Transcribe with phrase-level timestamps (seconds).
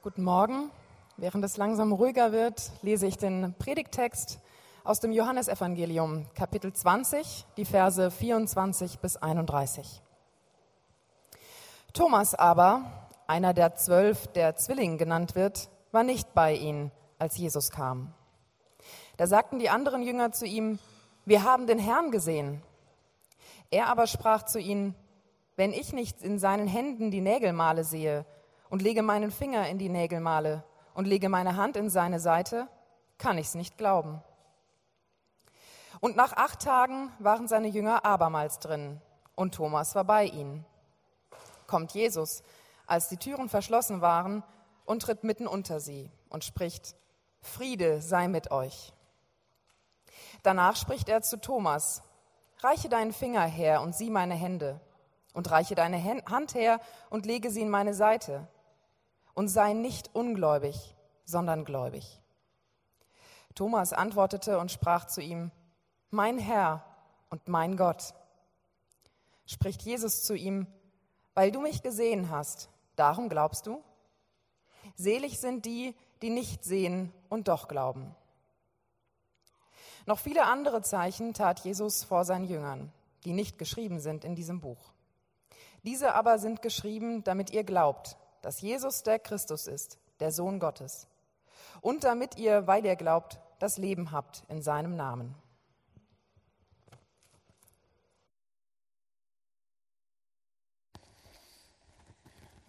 [0.00, 0.70] Guten Morgen.
[1.16, 4.38] Während es langsam ruhiger wird, lese ich den Predigtext
[4.84, 10.00] aus dem Johannesevangelium, Kapitel 20, die Verse 24 bis 31.
[11.92, 17.72] Thomas aber, einer der zwölf, der Zwilling genannt wird, war nicht bei ihnen, als Jesus
[17.72, 18.14] kam.
[19.16, 20.78] Da sagten die anderen Jünger zu ihm,
[21.24, 22.62] wir haben den Herrn gesehen.
[23.72, 24.94] Er aber sprach zu ihnen,
[25.56, 28.24] wenn ich nicht in seinen Händen die Nägelmale sehe
[28.70, 32.68] und lege meinen Finger in die Nägelmale und lege meine Hand in seine Seite,
[33.18, 34.22] kann ich's nicht glauben.
[36.00, 39.00] Und nach acht Tagen waren seine Jünger abermals drin
[39.34, 40.64] und Thomas war bei ihnen.
[41.66, 42.42] Kommt Jesus,
[42.86, 44.42] als die Türen verschlossen waren,
[44.88, 46.96] und tritt mitten unter sie und spricht,
[47.42, 48.94] Friede sei mit euch.
[50.42, 52.02] Danach spricht er zu Thomas,
[52.60, 54.80] reiche deinen Finger her und sieh meine Hände
[55.34, 58.48] und reiche deine Hand her und lege sie in meine Seite
[59.38, 62.20] und sei nicht ungläubig, sondern gläubig.
[63.54, 65.52] Thomas antwortete und sprach zu ihm,
[66.10, 66.84] Mein Herr
[67.30, 68.14] und mein Gott.
[69.46, 70.66] Spricht Jesus zu ihm,
[71.34, 73.80] Weil du mich gesehen hast, darum glaubst du?
[74.96, 78.16] Selig sind die, die nicht sehen und doch glauben.
[80.04, 82.92] Noch viele andere Zeichen tat Jesus vor seinen Jüngern,
[83.24, 84.90] die nicht geschrieben sind in diesem Buch.
[85.84, 91.06] Diese aber sind geschrieben, damit ihr glaubt, dass Jesus der Christus ist, der Sohn Gottes.
[91.80, 95.34] Und damit ihr, weil ihr glaubt, das Leben habt in seinem Namen.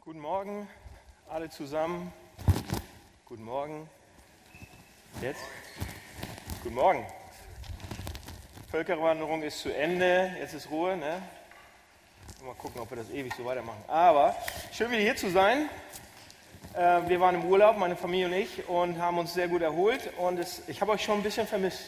[0.02, 0.68] Guten Morgen,
[1.30, 2.12] alle zusammen.
[3.26, 3.88] Guten Morgen.
[5.22, 5.44] Jetzt?
[6.64, 7.06] Guten Morgen.
[8.72, 10.36] Völkerwanderung ist zu Ende.
[10.40, 10.98] Jetzt ist Ruhe.
[10.98, 11.22] Ne?
[12.46, 13.84] Mal gucken, ob wir das ewig so weitermachen.
[13.88, 14.34] Aber
[14.72, 15.70] schön wieder hier zu sein.
[16.74, 20.14] Äh, wir waren im Urlaub, meine Familie und ich, und haben uns sehr gut erholt.
[20.18, 21.82] Und es, ich habe euch schon ein bisschen vermisst.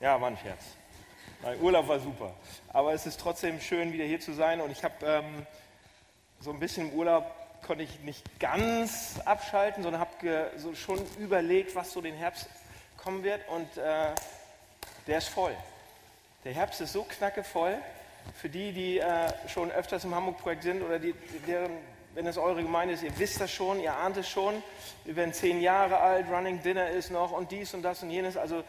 [0.00, 0.62] Ja, war ein Scherz.
[1.42, 2.32] Mein Urlaub war super.
[2.72, 4.62] Aber es ist trotzdem schön, wieder hier zu sein.
[4.62, 5.46] Und ich habe ähm,
[6.40, 7.30] so ein bisschen im Urlaub
[7.66, 12.48] konnte ich nicht ganz abschalten, sondern habe so schon überlegt, was so den Herbst
[12.96, 13.46] kommen wird.
[13.48, 14.14] Und äh,
[15.06, 15.54] der ist voll.
[16.44, 17.76] Der Herbst ist so knackevoll
[18.34, 21.14] für die, die äh, schon öfters im Hamburg-Projekt sind oder die,
[21.46, 21.72] deren,
[22.14, 24.62] wenn es eure Gemeinde ist, ihr wisst das schon, ihr ahnt es schon.
[25.04, 28.36] Wir werden zehn Jahre alt, Running Dinner ist noch und dies und das und jenes.
[28.36, 28.64] Also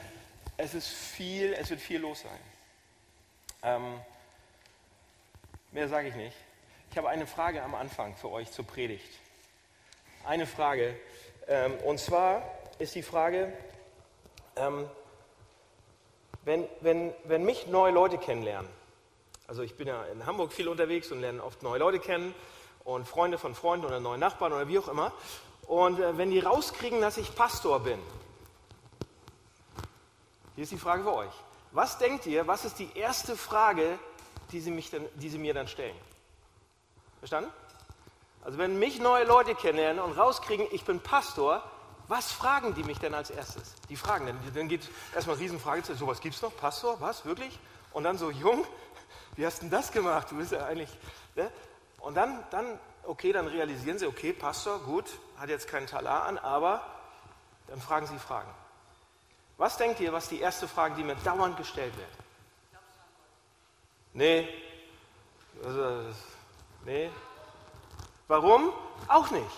[0.57, 2.39] es ist viel, es wird viel los sein.
[3.63, 3.99] Ähm,
[5.71, 6.35] mehr sage ich nicht.
[6.91, 9.09] Ich habe eine Frage am Anfang für euch zur Predigt.
[10.25, 10.95] Eine Frage.
[11.47, 12.43] Ähm, und zwar
[12.79, 13.51] ist die Frage,
[14.55, 14.89] ähm,
[16.43, 18.69] wenn, wenn, wenn mich neue Leute kennenlernen,
[19.51, 22.33] also ich bin ja in Hamburg viel unterwegs und lerne oft neue Leute kennen
[22.85, 25.11] und Freunde von Freunden oder neue Nachbarn oder wie auch immer.
[25.67, 27.99] Und äh, wenn die rauskriegen, dass ich Pastor bin,
[30.55, 31.33] hier ist die Frage für euch.
[31.73, 33.99] Was denkt ihr, was ist die erste Frage,
[34.53, 35.97] die sie, mich dann, die sie mir dann stellen?
[37.19, 37.51] Verstanden?
[38.45, 41.61] Also wenn mich neue Leute kennenlernen und rauskriegen, ich bin Pastor,
[42.07, 43.75] was fragen die mich denn als erstes?
[43.89, 46.55] Die fragen, dann, dann geht erstmal Riesenfrage, so was gibt es noch?
[46.55, 47.59] Pastor, was, wirklich?
[47.91, 48.65] Und dann so, jung,
[49.41, 50.29] wie hast du denn das gemacht?
[50.29, 50.91] Du bist ja eigentlich.
[51.35, 51.51] Ne?
[51.97, 56.37] Und dann, dann, okay, dann realisieren sie, okay, Pastor, gut, hat jetzt keinen Talar an,
[56.37, 56.85] aber
[57.65, 58.51] dann fragen sie Fragen.
[59.57, 62.07] Was denkt ihr, was die erste Frage, die mir dauernd gestellt wird?
[64.13, 64.47] Nee.
[65.65, 66.13] Also,
[66.85, 67.09] nee.
[68.27, 68.71] Warum?
[69.07, 69.57] Auch nicht.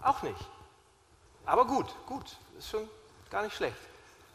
[0.00, 0.40] Auch nicht.
[1.44, 2.88] Aber gut, gut, ist schon
[3.28, 3.76] gar nicht schlecht.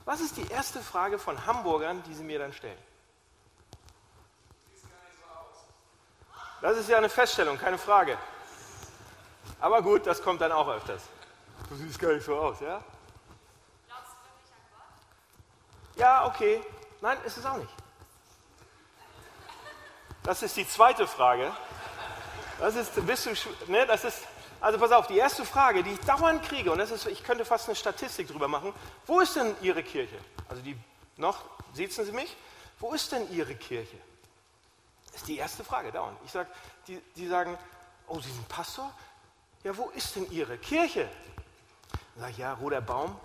[0.06, 2.78] Was ist die erste Frage von Hamburgern, die sie mir dann stellen?
[6.62, 8.18] Das ist ja eine Feststellung, keine Frage.
[9.59, 11.03] Aber gut, das kommt dann auch öfters.
[11.69, 12.84] Du siehst gar nicht so aus, ja?
[15.96, 16.62] Ja, okay.
[17.01, 17.73] Nein, ist es auch nicht.
[20.23, 21.51] Das ist die zweite Frage.
[22.59, 24.23] Das ist, bist du, ne, das ist,
[24.59, 27.46] also pass auf, die erste Frage, die ich dauernd kriege, und das ist, ich könnte
[27.46, 28.73] fast eine Statistik drüber machen.
[29.05, 30.17] Wo ist denn Ihre Kirche?
[30.49, 30.76] Also die,
[31.17, 31.43] noch,
[31.73, 32.35] sitzen Sie mich?
[32.79, 33.97] Wo ist denn Ihre Kirche?
[35.17, 36.16] Das ist die erste Frage dauernd.
[36.25, 36.47] Ich sage,
[36.85, 37.58] die, die sagen,
[38.08, 38.93] oh, Sie sind Pastor?
[39.64, 41.09] Ja, wo ist denn Ihre Kirche?
[42.14, 43.19] Dann sage ich, ja, roter Baum,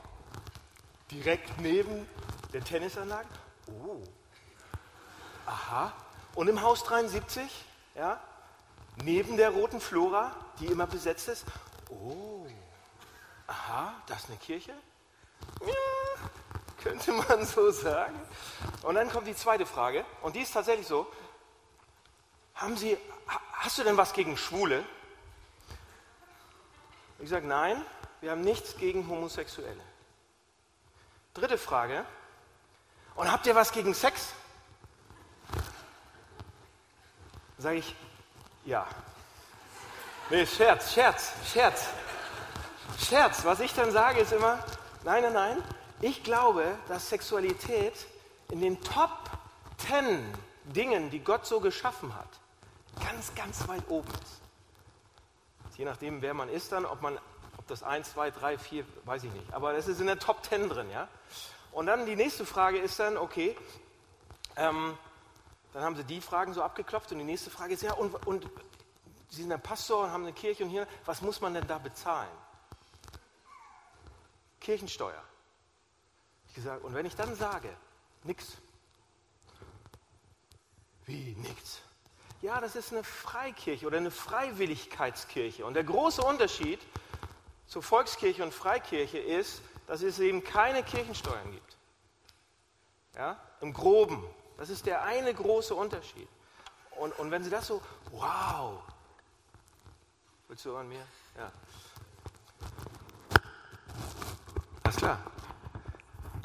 [1.10, 2.08] direkt neben
[2.54, 3.28] der Tennisanlage.
[3.66, 4.02] Oh,
[5.44, 5.92] aha.
[6.34, 7.44] Und im Haus 73,
[7.94, 8.18] ja,
[9.04, 11.44] neben der roten Flora, die immer besetzt ist.
[11.90, 12.46] Oh,
[13.48, 14.72] aha, das ist eine Kirche?
[15.60, 16.30] Ja,
[16.82, 18.18] könnte man so sagen.
[18.82, 21.06] Und dann kommt die zweite Frage, und die ist tatsächlich so,
[22.54, 22.96] haben Sie,
[23.52, 24.84] hast du denn was gegen Schwule?
[27.18, 27.80] Ich sage, nein,
[28.20, 29.82] wir haben nichts gegen Homosexuelle.
[31.34, 32.04] Dritte Frage.
[33.14, 34.32] Und habt ihr was gegen Sex?
[37.58, 37.94] Sage ich,
[38.64, 38.86] ja.
[40.30, 41.86] Nee, Scherz, Scherz, Scherz.
[42.98, 43.44] Scherz.
[43.44, 44.58] Was ich dann sage, ist immer,
[45.04, 45.62] nein, nein, nein.
[46.00, 47.94] Ich glaube, dass Sexualität
[48.50, 49.10] in den Top
[49.78, 50.32] Ten
[50.64, 52.28] Dingen, die Gott so geschaffen hat,
[53.00, 55.78] ganz, ganz weit oben ist.
[55.78, 57.18] Je nachdem, wer man ist dann, ob man,
[57.56, 59.52] ob das 1, 2, 3, 4, weiß ich nicht.
[59.52, 61.08] Aber das ist in der Top Ten drin, ja.
[61.72, 63.56] Und dann die nächste Frage ist dann, okay,
[64.56, 64.96] ähm,
[65.72, 68.46] dann haben sie die Fragen so abgeklopft und die nächste Frage ist, ja, und, und
[69.32, 71.78] Sie sind ein Pastor und haben eine Kirche und hier, was muss man denn da
[71.78, 72.28] bezahlen?
[74.60, 75.24] Kirchensteuer.
[76.48, 77.74] Ich gesagt, und wenn ich dann sage,
[78.24, 78.58] nichts.
[81.06, 81.80] Wie nichts?
[82.42, 85.64] Ja, das ist eine Freikirche oder eine Freiwilligkeitskirche.
[85.64, 86.80] Und der große Unterschied
[87.68, 91.76] zur Volkskirche und Freikirche ist, dass es eben keine Kirchensteuern gibt.
[93.14, 94.24] Ja, im Groben.
[94.56, 96.28] Das ist der eine große Unterschied.
[96.96, 97.80] Und, und wenn Sie das so,
[98.10, 98.82] wow,
[100.48, 101.04] willst du an mir?
[101.36, 101.52] Ja.
[104.82, 105.18] Alles klar.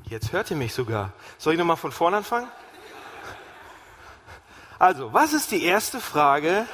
[0.03, 1.11] Jetzt hört ihr mich sogar.
[1.37, 2.49] Soll ich nochmal von vorne anfangen?
[4.79, 6.67] Also, was ist die erste Frage,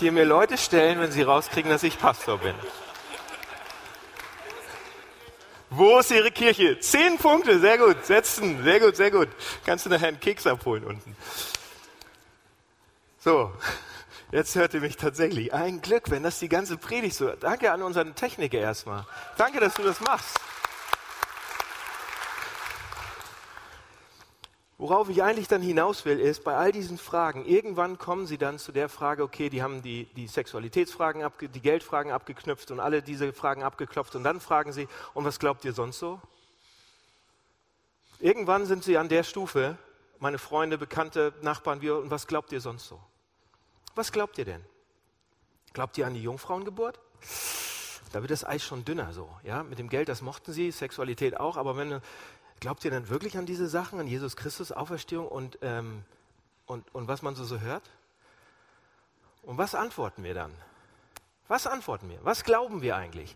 [0.00, 2.54] die mir Leute stellen, wenn sie rauskriegen, dass ich Pastor bin?
[5.68, 6.80] Wo ist Ihre Kirche?
[6.80, 8.04] Zehn Punkte, sehr gut.
[8.04, 9.28] Setzen, sehr gut, sehr gut.
[9.64, 11.16] Kannst du nachher einen Keks abholen unten.
[13.20, 13.52] So,
[14.32, 15.54] jetzt hört ihr mich tatsächlich.
[15.54, 17.30] Ein Glück, wenn das die ganze Predigt so.
[17.36, 19.06] Danke an unseren Techniker erstmal.
[19.36, 20.40] Danke, dass du das machst.
[24.80, 28.58] Worauf ich eigentlich dann hinaus will, ist, bei all diesen Fragen, irgendwann kommen sie dann
[28.58, 33.02] zu der Frage, okay, die haben die, die Sexualitätsfragen, abge, die Geldfragen abgeknüpft und alle
[33.02, 36.18] diese Fragen abgeklopft und dann fragen sie, und was glaubt ihr sonst so?
[38.20, 39.76] Irgendwann sind sie an der Stufe,
[40.18, 42.98] meine Freunde, Bekannte, Nachbarn, wir, und was glaubt ihr sonst so?
[43.96, 44.64] Was glaubt ihr denn?
[45.74, 46.98] Glaubt ihr an die Jungfrauengeburt?
[48.12, 49.62] Da wird das Eis schon dünner so, ja.
[49.62, 52.00] Mit dem Geld, das mochten sie, Sexualität auch, aber wenn
[52.60, 56.04] Glaubt ihr denn wirklich an diese Sachen, an Jesus Christus, Auferstehung und, ähm,
[56.66, 57.82] und, und was man so, so hört?
[59.42, 60.52] Und was antworten wir dann?
[61.48, 62.18] Was antworten wir?
[62.22, 63.34] Was glauben wir eigentlich?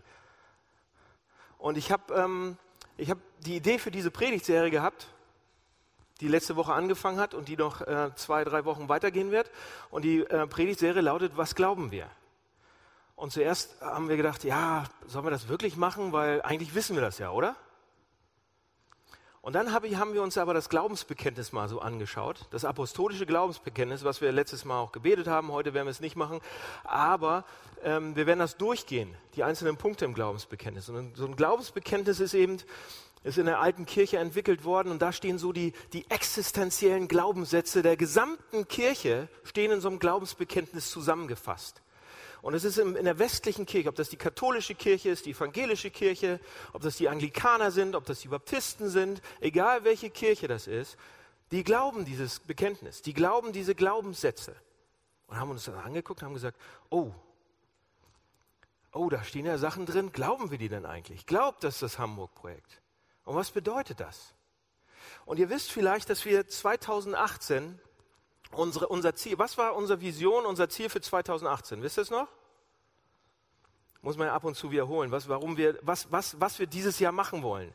[1.57, 2.57] Und ich habe ähm,
[2.99, 5.07] hab die Idee für diese Predigtserie gehabt,
[6.21, 9.49] die letzte Woche angefangen hat und die noch äh, zwei, drei Wochen weitergehen wird.
[9.89, 12.07] Und die äh, Predigtserie lautet, was glauben wir?
[13.15, 16.11] Und zuerst haben wir gedacht, ja, sollen wir das wirklich machen?
[16.11, 17.55] Weil eigentlich wissen wir das ja, oder?
[19.45, 24.19] Und dann haben wir uns aber das Glaubensbekenntnis mal so angeschaut, das apostolische Glaubensbekenntnis, was
[24.19, 25.51] wir letztes Mal auch gebetet haben.
[25.51, 26.41] Heute werden wir es nicht machen,
[26.83, 27.45] aber
[27.83, 30.89] ähm, wir werden das durchgehen, die einzelnen Punkte im Glaubensbekenntnis.
[30.89, 32.57] Und so ein Glaubensbekenntnis ist eben
[33.23, 37.83] ist in der alten Kirche entwickelt worden und da stehen so die, die existenziellen Glaubenssätze
[37.83, 41.83] der gesamten Kirche, stehen in so einem Glaubensbekenntnis zusammengefasst.
[42.45, 45.89] Und es ist in der westlichen Kirche, ob das die katholische Kirche ist, die evangelische
[45.89, 46.39] Kirche,
[46.73, 50.95] ob das die Anglikaner sind, ob das die Baptisten sind, egal welche Kirche das ist,
[51.49, 54.55] die glauben dieses Bekenntnis, die glauben diese Glaubenssätze.
[55.25, 56.61] Und haben uns dann angeguckt und haben gesagt,
[56.91, 57.09] oh,
[58.93, 61.25] oh, da stehen ja Sachen drin, glauben wir die denn eigentlich?
[61.25, 62.79] Glaubt das das Hamburg-Projekt?
[63.23, 64.35] Und was bedeutet das?
[65.25, 67.79] Und ihr wisst vielleicht, dass wir 2018
[68.51, 71.81] unsere, unser Ziel, was war unsere Vision, unser Ziel für 2018?
[71.81, 72.27] Wisst ihr es noch?
[74.01, 76.99] Muss man ja ab und zu wiederholen, was, warum wir, was, was, was wir dieses
[76.99, 77.73] Jahr machen wollen.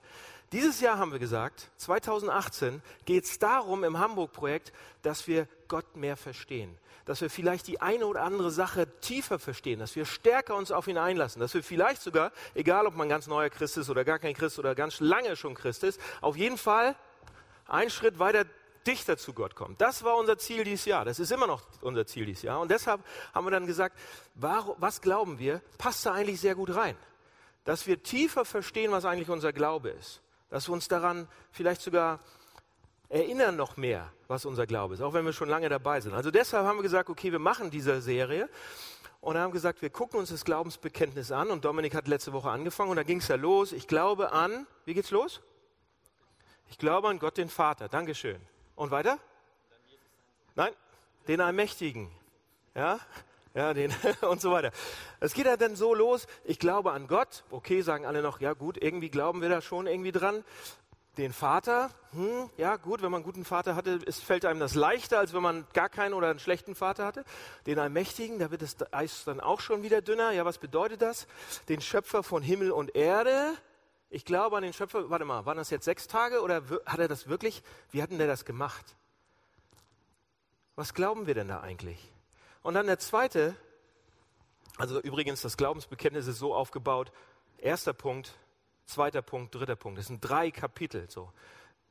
[0.52, 4.72] Dieses Jahr haben wir gesagt, 2018 geht es darum im Hamburg-Projekt,
[5.02, 6.76] dass wir Gott mehr verstehen.
[7.04, 10.88] Dass wir vielleicht die eine oder andere Sache tiefer verstehen, dass wir stärker uns auf
[10.88, 14.18] ihn einlassen, dass wir vielleicht sogar, egal ob man ganz neuer Christ ist oder gar
[14.18, 16.96] kein Christ oder ganz lange schon Christ ist, auf jeden Fall
[17.66, 18.44] einen Schritt weiter
[18.86, 19.80] dichter zu Gott kommt.
[19.80, 21.04] Das war unser Ziel dieses Jahr.
[21.04, 22.60] Das ist immer noch unser Ziel dieses Jahr.
[22.60, 23.02] Und deshalb
[23.34, 23.98] haben wir dann gesagt,
[24.34, 26.96] warum, was glauben wir, passt da eigentlich sehr gut rein.
[27.64, 30.20] Dass wir tiefer verstehen, was eigentlich unser Glaube ist.
[30.48, 32.20] Dass wir uns daran vielleicht sogar
[33.08, 36.14] erinnern noch mehr, was unser Glaube ist, auch wenn wir schon lange dabei sind.
[36.14, 38.48] Also deshalb haben wir gesagt, okay, wir machen diese Serie
[39.20, 42.90] und haben gesagt, wir gucken uns das Glaubensbekenntnis an und Dominik hat letzte Woche angefangen
[42.90, 43.72] und da ging es ja los.
[43.72, 45.40] Ich glaube an, wie geht's los?
[46.70, 47.88] Ich glaube an Gott den Vater.
[47.88, 48.40] Dankeschön.
[48.80, 49.18] Und weiter?
[50.54, 50.72] Nein,
[51.28, 52.10] den Allmächtigen.
[52.74, 52.98] Ja,
[53.52, 54.70] ja, den und so weiter.
[55.20, 57.44] Es geht ja dann so los, ich glaube an Gott.
[57.50, 60.44] Okay, sagen alle noch, ja gut, irgendwie glauben wir da schon irgendwie dran.
[61.18, 64.74] den Vater, hm, ja gut, wenn man einen guten Vater hatte, ist, fällt einem das
[64.74, 67.26] leichter, als wenn man gar keinen oder einen schlechten Vater hatte.
[67.66, 70.30] Den Allmächtigen, da wird das Eis dann auch schon wieder dünner.
[70.30, 71.26] Ja, was bedeutet das?
[71.68, 73.52] Den Schöpfer von Himmel und Erde.
[74.10, 77.08] Ich glaube an den Schöpfer, warte mal, waren das jetzt sechs Tage oder hat er
[77.08, 78.96] das wirklich, wie hat denn der das gemacht?
[80.76, 82.12] Was glauben wir denn da eigentlich?
[82.62, 83.54] Und dann der zweite,
[84.76, 87.12] also übrigens, das Glaubensbekenntnis ist so aufgebaut,
[87.58, 88.34] erster Punkt,
[88.90, 90.00] Zweiter Punkt, dritter Punkt.
[90.00, 91.08] Das sind drei Kapitel.
[91.08, 91.32] So.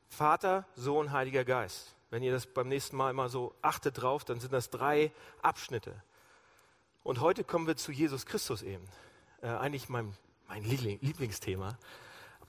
[0.10, 1.96] Vater, Sohn, Heiliger Geist.
[2.10, 6.04] Wenn ihr das beim nächsten Mal immer so achtet drauf, dann sind das drei Abschnitte.
[7.02, 8.84] Und heute kommen wir zu Jesus Christus eben.
[9.42, 10.14] Äh, eigentlich mein,
[10.50, 11.78] mein Lieblingsthema.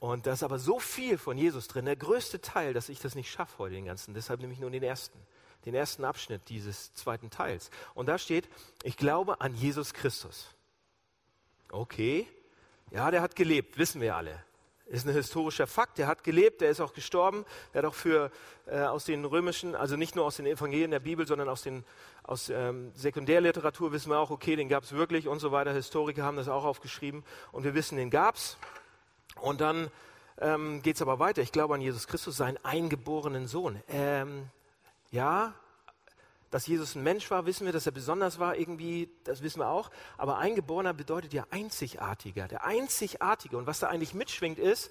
[0.00, 3.14] Und da ist aber so viel von Jesus drin, der größte Teil, dass ich das
[3.14, 4.14] nicht schaffe heute den ganzen.
[4.14, 5.18] Deshalb nehme ich nur den ersten,
[5.66, 7.70] den ersten Abschnitt dieses zweiten Teils.
[7.94, 8.48] Und da steht,
[8.82, 10.46] ich glaube an Jesus Christus.
[11.70, 12.26] Okay,
[12.90, 14.42] ja, der hat gelebt, wissen wir alle.
[14.86, 15.98] Ist ein historischer Fakt.
[15.98, 17.44] Der hat gelebt, der ist auch gestorben.
[17.72, 18.32] Der hat auch für
[18.66, 21.84] äh, aus den römischen, also nicht nur aus den Evangelien der Bibel, sondern aus den
[22.24, 25.72] aus ähm, Sekundärliteratur wissen wir auch, okay, den gab es wirklich und so weiter.
[25.72, 28.56] Historiker haben das auch aufgeschrieben und wir wissen, den gab es.
[29.36, 29.90] Und dann
[30.38, 31.42] ähm, geht es aber weiter.
[31.42, 33.82] Ich glaube an Jesus Christus, seinen eingeborenen Sohn.
[33.88, 34.48] Ähm,
[35.10, 35.54] ja,
[36.50, 39.68] dass Jesus ein Mensch war, wissen wir, dass er besonders war, irgendwie, das wissen wir
[39.68, 39.90] auch.
[40.18, 43.56] Aber eingeborener bedeutet ja einzigartiger, der einzigartige.
[43.56, 44.90] Und was da eigentlich mitschwingt ist,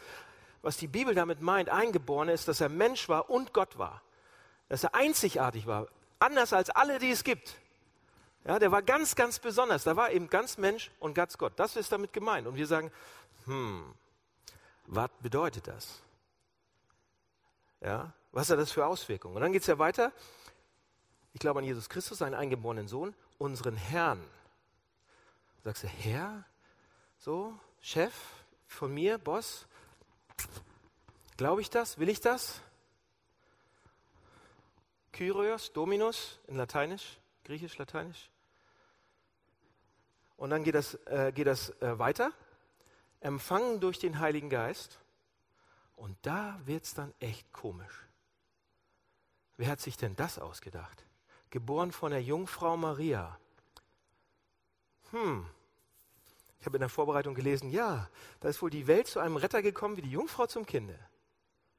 [0.62, 4.02] was die Bibel damit meint, eingeborener ist, dass er Mensch war und Gott war.
[4.70, 5.88] Dass er einzigartig war,
[6.20, 7.56] anders als alle, die es gibt.
[8.46, 9.84] Ja, der war ganz, ganz besonders.
[9.84, 11.54] Da war eben ganz Mensch und ganz Gott.
[11.58, 12.48] Das ist damit gemeint.
[12.48, 12.92] Und wir sagen,
[13.46, 13.94] hm,
[14.90, 16.02] was bedeutet das?
[17.82, 19.36] Ja, was hat das für Auswirkungen?
[19.36, 20.12] Und dann geht es ja weiter.
[21.34, 24.22] Ich glaube an Jesus Christus, seinen eingeborenen Sohn, unseren Herrn.
[25.64, 26.44] Sagst du, Herr?
[27.20, 28.14] So, Chef
[28.66, 29.68] von mir, Boss?
[31.38, 32.00] Glaube ich das?
[32.00, 32.62] Will ich das?
[35.12, 38.30] Kyrios, Dominus in Lateinisch, Griechisch, Lateinisch.
[40.38, 42.32] Und dann geht das, äh, geht das äh, weiter.
[43.22, 45.00] Empfangen durch den Heiligen Geist.
[45.96, 48.08] Und da wird es dann echt komisch.
[49.58, 51.06] Wer hat sich denn das ausgedacht?
[51.50, 53.38] geboren von der Jungfrau Maria.
[55.12, 55.46] Hm,
[56.60, 58.10] ich habe in der Vorbereitung gelesen, ja,
[58.42, 60.98] da ist wohl die Welt zu einem Retter gekommen wie die Jungfrau zum Kinde.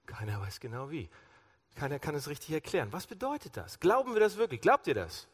[0.06, 1.09] Keiner weiß genau wie.
[1.76, 2.92] Keiner kann es richtig erklären.
[2.92, 3.78] Was bedeutet das?
[3.78, 4.61] Glauben wir das wirklich?
[4.61, 5.28] Glaubt ihr das?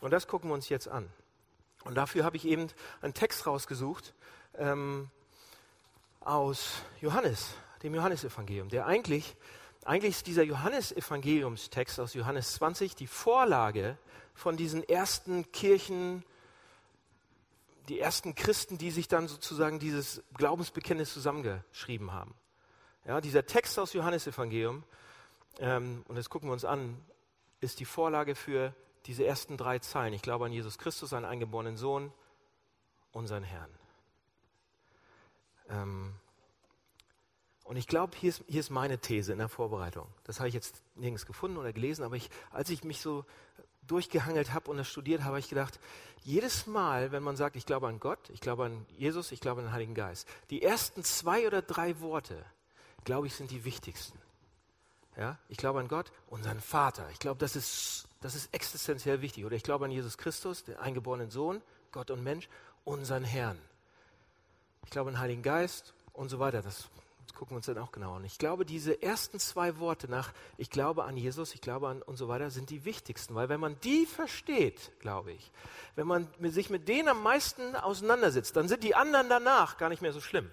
[0.00, 1.10] Und das gucken wir uns jetzt an.
[1.82, 2.68] Und dafür habe ich eben
[3.02, 4.14] einen Text rausgesucht
[4.58, 5.10] ähm,
[6.20, 9.36] aus Johannes, dem Johannesevangelium, der eigentlich
[9.84, 13.98] eigentlich ist dieser Johannesevangeliumstext aus Johannes 20 die Vorlage
[14.34, 16.24] von diesen ersten Kirchen,
[17.88, 22.34] die ersten Christen, die sich dann sozusagen dieses Glaubensbekenntnis zusammengeschrieben haben.
[23.04, 24.84] Ja, dieser Text aus Johannesevangelium,
[25.58, 26.98] ähm, und das gucken wir uns an,
[27.60, 30.14] ist die Vorlage für diese ersten drei Zeilen.
[30.14, 32.10] Ich glaube an Jesus Christus, seinen eingeborenen Sohn,
[33.12, 33.70] unseren Herrn.
[35.68, 36.14] Ähm,
[37.64, 40.06] und ich glaube, hier ist, hier ist meine These in der Vorbereitung.
[40.24, 43.24] Das habe ich jetzt nirgends gefunden oder gelesen, aber ich, als ich mich so
[43.86, 45.78] durchgehangelt habe und das studiert habe, habe ich gedacht,
[46.22, 49.60] jedes Mal, wenn man sagt, ich glaube an Gott, ich glaube an Jesus, ich glaube
[49.60, 52.44] an den Heiligen Geist, die ersten zwei oder drei Worte,
[53.04, 54.18] glaube ich, sind die wichtigsten.
[55.16, 57.08] Ja, ich glaube an Gott, unseren Vater.
[57.12, 59.44] Ich glaube, das ist, das ist existenziell wichtig.
[59.44, 62.48] Oder ich glaube an Jesus Christus, den eingeborenen Sohn, Gott und Mensch,
[62.84, 63.58] unseren Herrn.
[64.84, 66.62] Ich glaube an den Heiligen Geist und so weiter.
[66.62, 66.88] Das
[67.34, 68.24] gucken wir uns dann auch genauer an.
[68.24, 72.16] Ich glaube, diese ersten zwei Worte nach ich glaube an Jesus, ich glaube an und
[72.16, 75.50] so weiter sind die wichtigsten, weil wenn man die versteht, glaube ich,
[75.96, 80.02] wenn man sich mit denen am meisten auseinandersetzt, dann sind die anderen danach gar nicht
[80.02, 80.50] mehr so schlimm.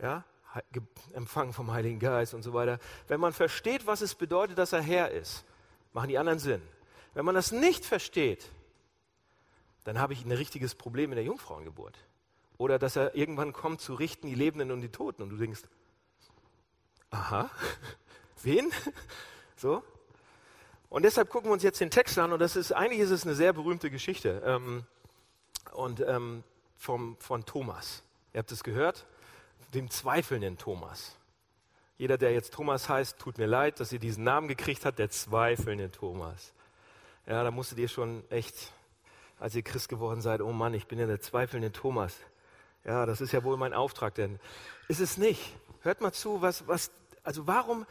[0.00, 0.24] Ja,
[1.12, 2.78] Empfang vom Heiligen Geist und so weiter.
[3.06, 5.44] Wenn man versteht, was es bedeutet, dass er Herr ist,
[5.92, 6.62] machen die anderen Sinn.
[7.14, 8.50] Wenn man das nicht versteht,
[9.84, 11.96] dann habe ich ein richtiges Problem in der Jungfrauengeburt.
[12.60, 15.22] Oder dass er irgendwann kommt zu richten die Lebenden und die Toten.
[15.22, 15.62] Und du denkst,
[17.08, 17.48] aha,
[18.42, 18.70] wen?
[19.56, 19.82] So.
[20.90, 22.34] Und deshalb gucken wir uns jetzt den Text an.
[22.34, 24.42] Und das ist, eigentlich ist es eine sehr berühmte Geschichte.
[24.44, 24.84] Ähm,
[25.72, 26.44] und ähm,
[26.76, 28.02] vom, von Thomas.
[28.34, 29.06] Ihr habt es gehört?
[29.72, 31.16] Dem zweifelnden Thomas.
[31.96, 35.08] Jeder, der jetzt Thomas heißt, tut mir leid, dass ihr diesen Namen gekriegt habt, der
[35.08, 36.52] zweifelnde Thomas.
[37.26, 38.74] Ja, da musstet ihr schon echt,
[39.38, 42.18] als ihr Christ geworden seid, oh Mann, ich bin ja der zweifelnde Thomas.
[42.90, 44.40] Ja, das ist ja wohl mein Auftrag, denn
[44.88, 45.54] ist es nicht.
[45.82, 46.90] Hört mal zu, was, was,
[47.22, 47.86] also warum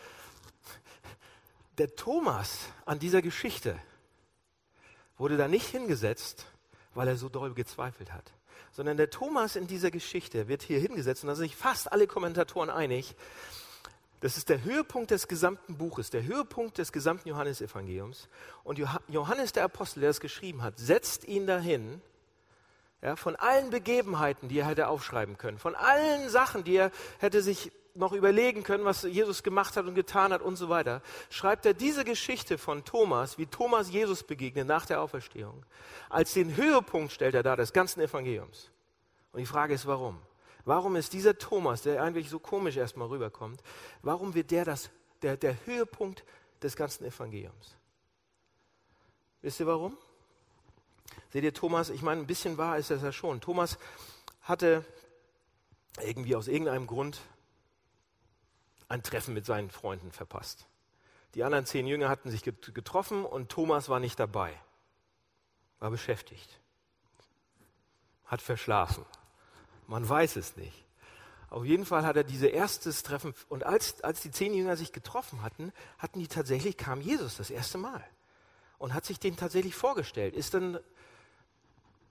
[1.77, 3.79] der Thomas an dieser Geschichte
[5.17, 6.47] wurde da nicht hingesetzt,
[6.95, 8.33] weil er so doll gezweifelt hat,
[8.73, 12.05] sondern der Thomas in dieser Geschichte wird hier hingesetzt und da sind sich fast alle
[12.05, 13.15] Kommentatoren einig.
[14.19, 18.27] Das ist der Höhepunkt des gesamten Buches, der Höhepunkt des gesamten Johannesevangeliums.
[18.65, 18.77] Und
[19.07, 22.01] Johannes der Apostel, der es geschrieben hat, setzt ihn dahin,
[23.01, 27.41] ja, von allen Begebenheiten, die er hätte aufschreiben können, von allen Sachen, die er hätte
[27.41, 31.65] sich noch überlegen können, was Jesus gemacht hat und getan hat und so weiter, schreibt
[31.65, 35.65] er diese Geschichte von Thomas, wie Thomas Jesus begegnet nach der Auferstehung,
[36.09, 38.69] als den Höhepunkt stellt er da des ganzen Evangeliums.
[39.31, 40.19] Und die Frage ist, warum?
[40.65, 43.61] Warum ist dieser Thomas, der eigentlich so komisch erstmal rüberkommt,
[44.01, 44.89] warum wird der, das,
[45.21, 46.23] der, der Höhepunkt
[46.61, 47.75] des ganzen Evangeliums?
[49.41, 49.97] Wisst ihr warum?
[51.31, 53.41] Seht ihr, Thomas, ich meine, ein bisschen wahr ist das ja schon.
[53.41, 53.77] Thomas
[54.41, 54.83] hatte
[56.01, 57.21] irgendwie aus irgendeinem Grund
[58.87, 60.65] ein Treffen mit seinen Freunden verpasst.
[61.35, 64.51] Die anderen zehn Jünger hatten sich getroffen und Thomas war nicht dabei,
[65.79, 66.59] war beschäftigt,
[68.25, 69.05] hat verschlafen.
[69.85, 70.85] Man weiß es nicht.
[71.51, 74.91] Auf jeden Fall hat er dieses erstes Treffen und als, als die zehn Jünger sich
[74.91, 78.03] getroffen hatten, hatten die tatsächlich, kam Jesus das erste Mal
[78.79, 80.79] und hat sich den tatsächlich vorgestellt, ist dann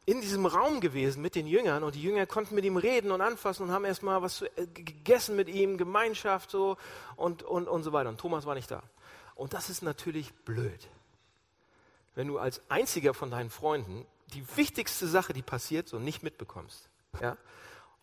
[0.06, 3.20] in diesem Raum gewesen mit den Jüngern und die Jünger konnten mit ihm reden und
[3.20, 6.78] anfassen und haben erstmal was äh, gegessen mit ihm, Gemeinschaft so
[7.16, 8.08] und, und, und so weiter.
[8.08, 8.82] Und Thomas war nicht da.
[9.34, 10.88] Und das ist natürlich blöd.
[12.14, 16.88] Wenn du als einziger von deinen Freunden die wichtigste Sache, die passiert, so nicht mitbekommst.
[17.20, 17.36] Ja?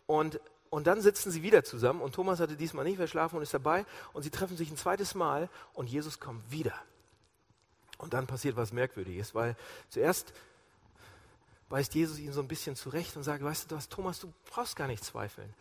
[0.06, 3.54] Und, und dann sitzen sie wieder zusammen und Thomas hatte diesmal nicht verschlafen und ist
[3.54, 6.74] dabei und sie treffen sich ein zweites Mal und Jesus kommt wieder.
[7.98, 9.56] Und dann passiert was Merkwürdiges, weil
[9.88, 10.32] zuerst
[11.68, 14.76] weist Jesus ihn so ein bisschen zurecht und sagt, weißt du was, Thomas, du brauchst
[14.76, 15.52] gar nicht zweifeln.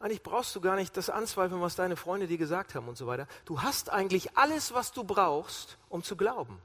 [0.00, 3.06] Eigentlich brauchst du gar nicht das anzweifeln, was deine Freunde dir gesagt haben und so
[3.06, 3.26] weiter.
[3.44, 6.60] Du hast eigentlich alles, was du brauchst, um zu glauben.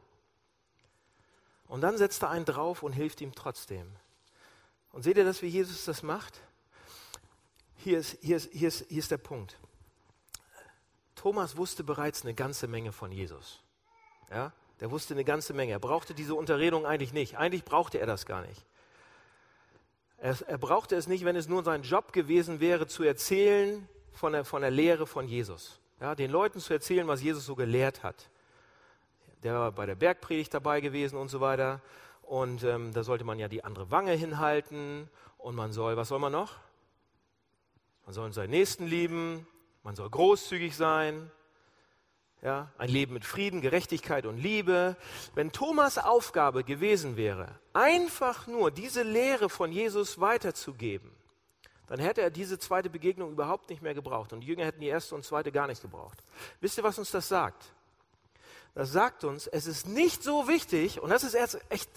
[1.68, 3.90] Und dann setzt er einen drauf und hilft ihm trotzdem.
[4.92, 6.42] Und seht ihr das, wie Jesus das macht?
[7.78, 9.58] Hier ist, hier ist, hier ist, hier ist der Punkt.
[11.16, 13.62] Thomas wusste bereits eine ganze Menge von Jesus.
[14.32, 14.52] Ja?
[14.80, 15.74] Der wusste eine ganze Menge.
[15.74, 17.38] Er brauchte diese Unterredung eigentlich nicht.
[17.38, 18.66] Eigentlich brauchte er das gar nicht.
[20.18, 24.34] Er, er brauchte es nicht, wenn es nur sein Job gewesen wäre, zu erzählen von
[24.34, 25.80] der, von der Lehre von Jesus.
[26.00, 28.30] Ja, den Leuten zu erzählen, was Jesus so gelehrt hat.
[29.44, 31.82] Der war bei der Bergpredigt dabei gewesen und so weiter.
[32.22, 35.10] Und ähm, da sollte man ja die andere Wange hinhalten.
[35.38, 36.58] Und man soll, was soll man noch?
[38.06, 39.48] Man soll seinen Nächsten lieben.
[39.84, 41.32] Man soll großzügig sein.
[42.42, 44.96] Ja, ein Leben mit Frieden, Gerechtigkeit und Liebe.
[45.36, 51.12] Wenn Thomas Aufgabe gewesen wäre, einfach nur diese Lehre von Jesus weiterzugeben,
[51.88, 54.32] dann hätte er diese zweite Begegnung überhaupt nicht mehr gebraucht.
[54.32, 56.20] Und die Jünger hätten die erste und zweite gar nicht gebraucht.
[56.62, 57.74] Wisst ihr, was uns das sagt?
[58.74, 61.36] Das sagt uns, es ist nicht so wichtig, und das ist
[61.70, 61.90] echt,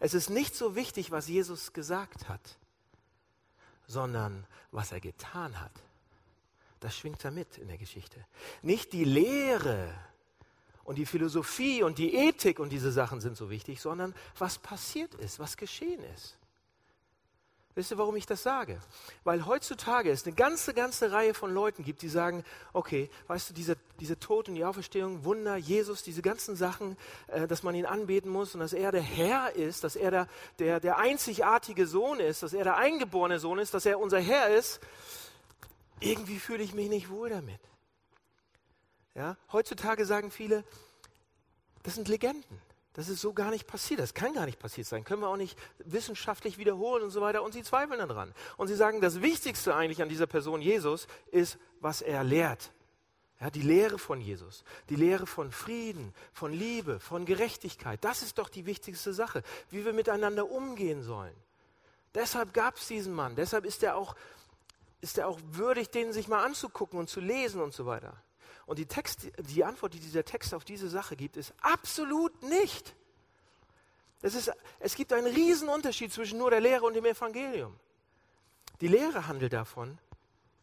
[0.00, 2.58] es ist nicht so wichtig, was Jesus gesagt hat,
[3.86, 5.72] sondern was er getan hat.
[6.86, 8.24] Das schwingt da mit in der Geschichte.
[8.62, 9.92] Nicht die Lehre
[10.84, 15.12] und die Philosophie und die Ethik und diese Sachen sind so wichtig, sondern was passiert
[15.16, 16.38] ist, was geschehen ist.
[17.74, 18.80] Wisst ihr, warum ich das sage?
[19.24, 23.54] Weil heutzutage es eine ganze, ganze Reihe von Leuten gibt, die sagen, okay, weißt du,
[23.54, 26.96] diese, diese Tod und die Auferstehung, Wunder, Jesus, diese ganzen Sachen,
[27.26, 30.28] äh, dass man ihn anbeten muss und dass er der Herr ist, dass er der,
[30.60, 34.56] der, der einzigartige Sohn ist, dass er der eingeborene Sohn ist, dass er unser Herr
[34.56, 34.80] ist
[36.00, 37.60] irgendwie fühle ich mich nicht wohl damit.
[39.14, 39.36] Ja?
[39.52, 40.64] Heutzutage sagen viele,
[41.82, 42.60] das sind Legenden.
[42.92, 44.00] Das ist so gar nicht passiert.
[44.00, 45.04] Das kann gar nicht passiert sein.
[45.04, 47.42] Können wir auch nicht wissenschaftlich wiederholen und so weiter.
[47.42, 48.32] Und sie zweifeln daran.
[48.56, 52.72] Und sie sagen, das Wichtigste eigentlich an dieser Person Jesus ist, was er lehrt.
[53.38, 58.38] Ja, die Lehre von Jesus, die Lehre von Frieden, von Liebe, von Gerechtigkeit, das ist
[58.38, 61.34] doch die wichtigste Sache, wie wir miteinander umgehen sollen.
[62.14, 64.16] Deshalb gab es diesen Mann, deshalb ist er auch
[65.00, 68.14] ist er auch würdig, den sich mal anzugucken und zu lesen und so weiter.
[68.66, 72.94] Und die, Text, die Antwort, die dieser Text auf diese Sache gibt, ist absolut nicht.
[74.22, 77.78] Es, ist, es gibt einen riesen Unterschied zwischen nur der Lehre und dem Evangelium.
[78.80, 79.98] Die Lehre handelt davon,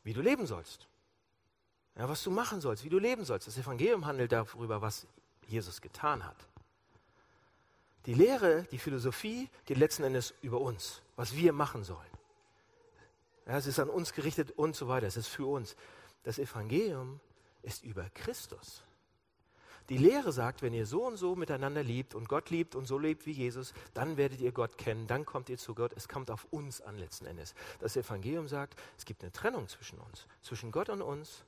[0.04, 0.88] wie du leben sollst.
[1.96, 3.48] Ja, was du machen sollst, wie du leben sollst.
[3.48, 5.08] Das Evangelium handelt darüber, was
[5.48, 6.36] Jesus getan hat.
[8.06, 12.13] Die Lehre, die Philosophie geht letzten Endes über uns, was wir machen sollen.
[13.46, 15.08] Ja, es ist an uns gerichtet und so weiter.
[15.08, 15.76] Es ist für uns.
[16.24, 17.20] Das Evangelium
[17.62, 18.84] ist über Christus.
[19.90, 22.98] Die Lehre sagt, wenn ihr so und so miteinander liebt und Gott liebt und so
[22.98, 25.92] lebt wie Jesus, dann werdet ihr Gott kennen, dann kommt ihr zu Gott.
[25.96, 27.54] Es kommt auf uns an letzten Endes.
[27.80, 31.44] Das Evangelium sagt, es gibt eine Trennung zwischen uns, zwischen Gott und uns.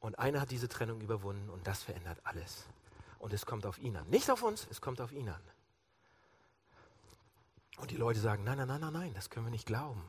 [0.00, 2.64] Und einer hat diese Trennung überwunden und das verändert alles.
[3.18, 4.08] Und es kommt auf ihn an.
[4.08, 5.42] Nicht auf uns, es kommt auf ihn an.
[7.78, 10.02] Und die Leute sagen, nein, nein, nein, nein, nein, das können wir nicht glauben.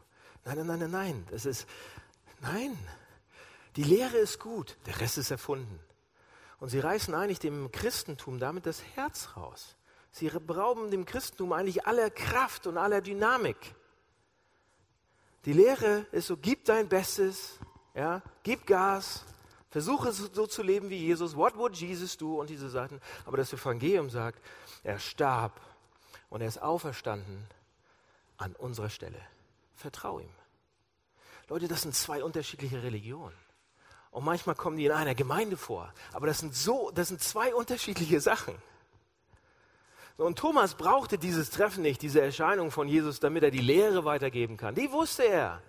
[0.45, 1.67] Nein, nein, nein, nein, nein, das ist,
[2.41, 2.77] nein.
[3.75, 5.79] Die Lehre ist gut, der Rest ist erfunden.
[6.59, 9.75] Und sie reißen eigentlich dem Christentum damit das Herz raus.
[10.11, 13.75] Sie berauben dem Christentum eigentlich aller Kraft und aller Dynamik.
[15.45, 17.59] Die Lehre ist so, gib dein Bestes,
[17.93, 19.23] ja, gib Gas,
[19.69, 21.35] versuche so zu leben wie Jesus.
[21.35, 22.41] What would Jesus do?
[22.41, 22.99] Und diese Sachen.
[23.25, 24.43] Aber das Evangelium sagt,
[24.83, 25.61] er starb
[26.29, 27.47] und er ist auferstanden
[28.39, 29.21] an unserer Stelle.
[29.75, 30.29] Vertrau ihm.
[31.47, 33.35] Leute, das sind zwei unterschiedliche Religionen.
[34.11, 35.93] Und manchmal kommen die in einer Gemeinde vor.
[36.13, 38.55] Aber das sind so, das sind zwei unterschiedliche Sachen.
[40.17, 44.57] Und Thomas brauchte dieses Treffen nicht, diese Erscheinung von Jesus, damit er die Lehre weitergeben
[44.57, 44.75] kann.
[44.75, 45.61] Die wusste er.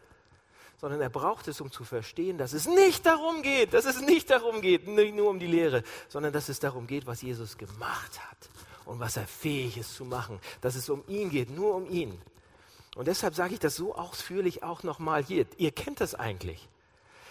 [0.79, 4.31] Sondern er braucht es, um zu verstehen, dass es nicht darum geht, dass es nicht
[4.31, 8.19] darum geht, nicht nur um die Lehre, sondern dass es darum geht, was Jesus gemacht
[8.19, 8.51] hat
[8.87, 10.41] und was er fähig ist zu machen.
[10.63, 12.21] Dass es um ihn geht, nur um ihn.
[13.01, 15.47] Und deshalb sage ich das so ausführlich auch nochmal hier.
[15.57, 16.69] Ihr kennt das eigentlich.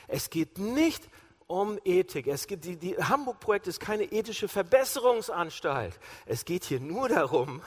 [0.08, 1.08] Es geht nicht
[1.46, 2.26] um Ethik.
[2.26, 6.00] Es geht, die, die Hamburg-Projekt ist keine ethische Verbesserungsanstalt.
[6.26, 7.62] Es geht hier nur darum,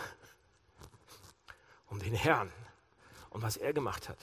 [1.91, 2.53] um den Herrn
[3.31, 4.19] und was er gemacht hat.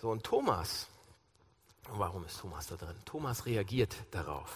[0.00, 0.86] So, und Thomas,
[1.88, 2.94] warum ist Thomas da drin?
[3.04, 4.54] Thomas reagiert darauf.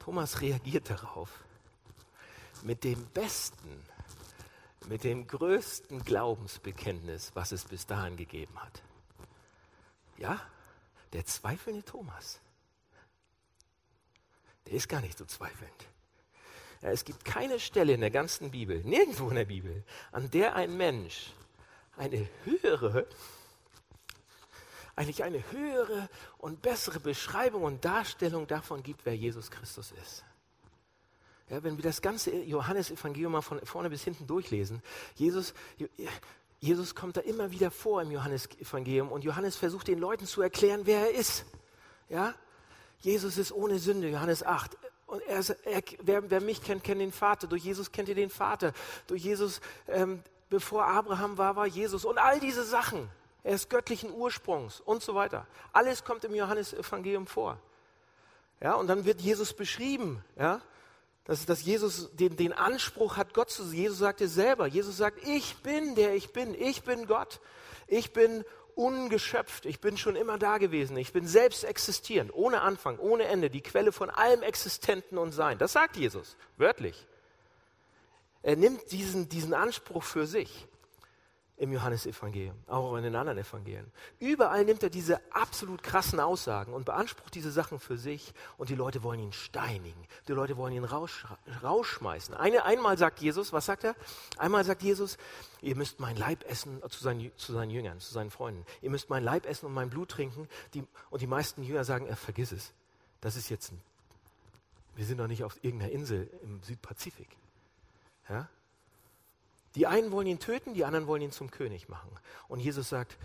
[0.00, 1.30] Thomas reagiert darauf
[2.64, 3.84] mit dem besten
[4.86, 8.82] mit dem größten Glaubensbekenntnis, was es bis dahin gegeben hat.
[10.16, 10.40] Ja,
[11.12, 12.40] der zweifelnde Thomas,
[14.66, 15.88] der ist gar nicht so zweifelnd.
[16.82, 20.54] Ja, es gibt keine Stelle in der ganzen Bibel, nirgendwo in der Bibel, an der
[20.54, 21.32] ein Mensch
[21.96, 23.06] eine höhere,
[24.94, 30.24] eigentlich eine höhere und bessere Beschreibung und Darstellung davon gibt, wer Jesus Christus ist.
[31.50, 34.82] Ja, wenn wir das ganze Johannesevangelium mal von vorne bis hinten durchlesen,
[35.14, 35.54] Jesus,
[36.60, 40.82] Jesus kommt da immer wieder vor im Johannesevangelium und Johannes versucht den Leuten zu erklären,
[40.84, 41.46] wer er ist.
[42.08, 42.34] Ja?
[43.00, 44.76] Jesus ist ohne Sünde, Johannes 8.
[45.06, 47.46] Und er, er, wer, wer, mich kennt, kennt den Vater.
[47.46, 48.72] Durch Jesus kennt ihr den Vater.
[49.06, 52.04] Durch Jesus, ähm, bevor Abraham war, war Jesus.
[52.04, 53.08] Und all diese Sachen.
[53.44, 55.46] Er ist göttlichen Ursprungs und so weiter.
[55.72, 57.58] Alles kommt im Johannesevangelium vor.
[58.60, 60.22] Ja, und dann wird Jesus beschrieben.
[60.36, 60.60] Ja,
[61.28, 63.76] dass, dass Jesus den, den Anspruch hat, Gott zu sein.
[63.76, 67.40] Jesus sagte selber, Jesus sagt, ich bin der ich bin, ich bin Gott,
[67.86, 72.98] ich bin ungeschöpft, ich bin schon immer da gewesen, ich bin selbst existierend, ohne Anfang,
[72.98, 75.58] ohne Ende, die Quelle von allem Existenten und Sein.
[75.58, 77.06] Das sagt Jesus, wörtlich.
[78.42, 80.66] Er nimmt diesen, diesen Anspruch für sich
[81.58, 83.90] im Johannesevangelium, auch in den anderen Evangelien.
[84.20, 88.76] Überall nimmt er diese absolut krassen Aussagen und beansprucht diese Sachen für sich und die
[88.76, 91.24] Leute wollen ihn steinigen, die Leute wollen ihn raus,
[91.62, 92.34] rausschmeißen.
[92.34, 93.96] Eine, einmal sagt Jesus, was sagt er?
[94.38, 95.18] Einmal sagt Jesus,
[95.60, 98.64] ihr müsst mein Leib essen zu seinen, zu seinen Jüngern, zu seinen Freunden.
[98.80, 100.48] Ihr müsst mein Leib essen und mein Blut trinken.
[100.74, 102.72] Die, und die meisten Jünger sagen, er vergiss es.
[103.20, 103.80] Das ist jetzt ein,
[104.94, 107.28] wir sind doch nicht auf irgendeiner Insel im Südpazifik.
[108.28, 108.48] Ja?
[109.74, 112.10] Die einen wollen ihn töten, die anderen wollen ihn zum König machen.
[112.48, 113.18] Und Jesus sagt,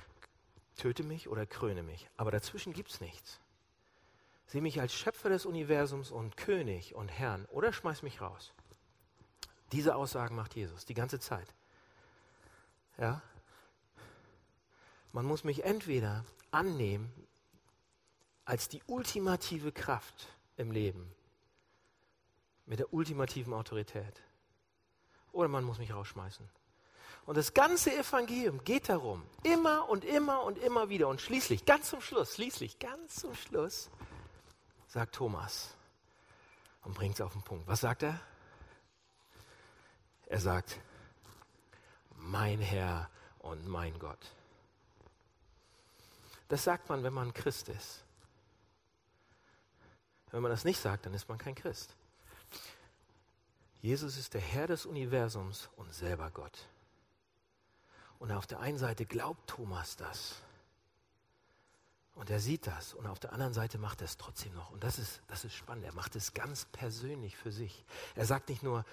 [0.75, 2.09] töte mich oder kröne mich.
[2.17, 3.39] Aber dazwischen gibt es nichts.
[4.47, 8.53] Sieh mich als Schöpfer des Universums und König und Herrn oder schmeiß mich raus.
[9.71, 11.47] Diese Aussagen macht Jesus die ganze Zeit.
[12.97, 13.21] Ja?
[15.11, 17.11] Man muss mich entweder annehmen
[18.45, 20.27] als die ultimative Kraft
[20.57, 21.09] im Leben,
[22.65, 24.21] mit der ultimativen Autorität
[25.33, 26.47] oder man muss mich rausschmeißen.
[27.25, 31.07] Und das ganze Evangelium geht darum, immer und immer und immer wieder.
[31.07, 33.89] Und schließlich, ganz zum Schluss, schließlich, ganz zum Schluss,
[34.87, 35.73] sagt Thomas
[36.83, 37.67] und bringt es auf den Punkt.
[37.67, 38.19] Was sagt er?
[40.27, 40.79] Er sagt,
[42.15, 44.31] mein Herr und mein Gott.
[46.49, 48.03] Das sagt man, wenn man Christ ist.
[50.31, 51.95] Wenn man das nicht sagt, dann ist man kein Christ.
[53.83, 56.69] Jesus ist der Herr des Universums und selber Gott.
[58.17, 60.35] Und auf der einen Seite glaubt Thomas das.
[62.15, 62.93] Und er sieht das.
[62.93, 64.71] Und auf der anderen Seite macht er es trotzdem noch.
[64.71, 65.83] Und das ist, das ist spannend.
[65.83, 67.83] Er macht es ganz persönlich für sich.
[68.15, 68.85] Er sagt nicht nur,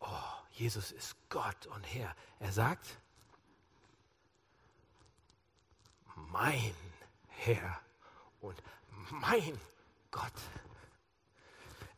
[0.00, 0.06] oh,
[0.52, 2.16] Jesus ist Gott und Herr.
[2.40, 2.86] Er sagt,
[6.14, 6.74] mein
[7.28, 7.78] Herr
[8.40, 8.56] und
[9.10, 9.60] mein
[10.10, 10.32] Gott.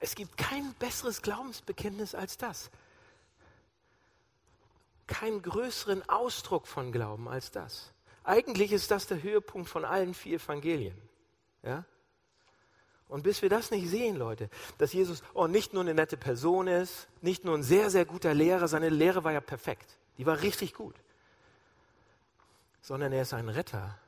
[0.00, 2.70] Es gibt kein besseres Glaubensbekenntnis als das.
[5.06, 7.92] Keinen größeren Ausdruck von Glauben als das.
[8.24, 10.96] Eigentlich ist das der Höhepunkt von allen vier Evangelien.
[11.62, 11.84] Ja?
[13.08, 16.68] Und bis wir das nicht sehen, Leute, dass Jesus oh, nicht nur eine nette Person
[16.68, 20.40] ist, nicht nur ein sehr, sehr guter Lehrer, seine Lehre war ja perfekt, die war
[20.42, 20.94] richtig gut,
[22.80, 23.98] sondern er ist ein Retter.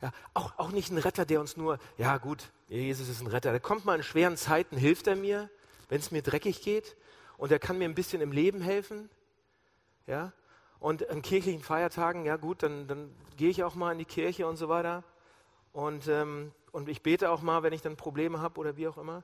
[0.00, 3.50] Ja, auch, auch nicht ein Retter, der uns nur, ja gut, Jesus ist ein Retter,
[3.50, 5.50] der kommt mal in schweren Zeiten, hilft er mir,
[5.88, 6.96] wenn es mir dreckig geht
[7.36, 9.10] und er kann mir ein bisschen im Leben helfen.
[10.06, 10.32] Ja,
[10.80, 14.46] und an kirchlichen Feiertagen, ja gut, dann, dann gehe ich auch mal in die Kirche
[14.46, 15.02] und so weiter.
[15.72, 18.98] Und, ähm, und ich bete auch mal, wenn ich dann Probleme habe oder wie auch
[18.98, 19.22] immer.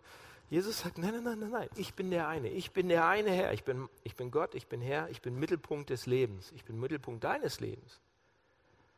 [0.51, 2.49] Jesus sagt, nein, nein, nein, nein, nein, ich bin der eine.
[2.49, 3.53] Ich bin der eine Herr.
[3.53, 6.53] Ich bin, ich bin Gott, ich bin Herr, ich bin Mittelpunkt des Lebens.
[6.55, 8.01] Ich bin Mittelpunkt deines Lebens.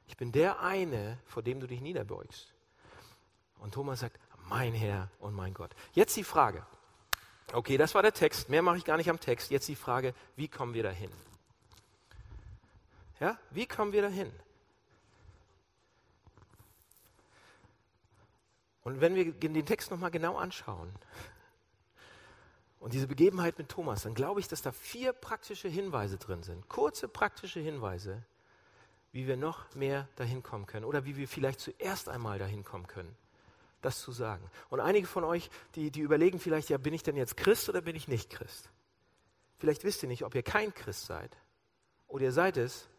[0.06, 2.52] Ich bin der eine, vor dem du dich niederbeugst.
[3.58, 5.74] Und Thomas sagt, mein Herr und mein Gott.
[5.92, 6.64] Jetzt die Frage.
[7.52, 8.48] Okay, das war der Text.
[8.48, 9.50] Mehr mache ich gar nicht am Text.
[9.50, 11.10] Jetzt die Frage, wie kommen wir dahin?
[13.20, 14.32] Ja, wie kommen wir dahin?
[18.82, 20.92] Und wenn wir den Text nochmal genau anschauen
[22.78, 26.68] und diese Begebenheit mit Thomas, dann glaube ich, dass da vier praktische Hinweise drin sind.
[26.68, 28.22] Kurze praktische Hinweise,
[29.16, 32.86] wie wir noch mehr dahin kommen können oder wie wir vielleicht zuerst einmal dahin kommen
[32.86, 33.16] können,
[33.80, 34.44] das zu sagen.
[34.68, 37.80] Und einige von euch, die, die überlegen vielleicht, ja, bin ich denn jetzt Christ oder
[37.80, 38.68] bin ich nicht Christ?
[39.56, 41.34] Vielleicht wisst ihr nicht, ob ihr kein Christ seid
[42.08, 42.90] oder ihr seid es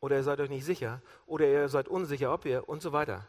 [0.00, 3.26] oder ihr seid euch nicht sicher oder ihr seid unsicher, ob ihr und so weiter.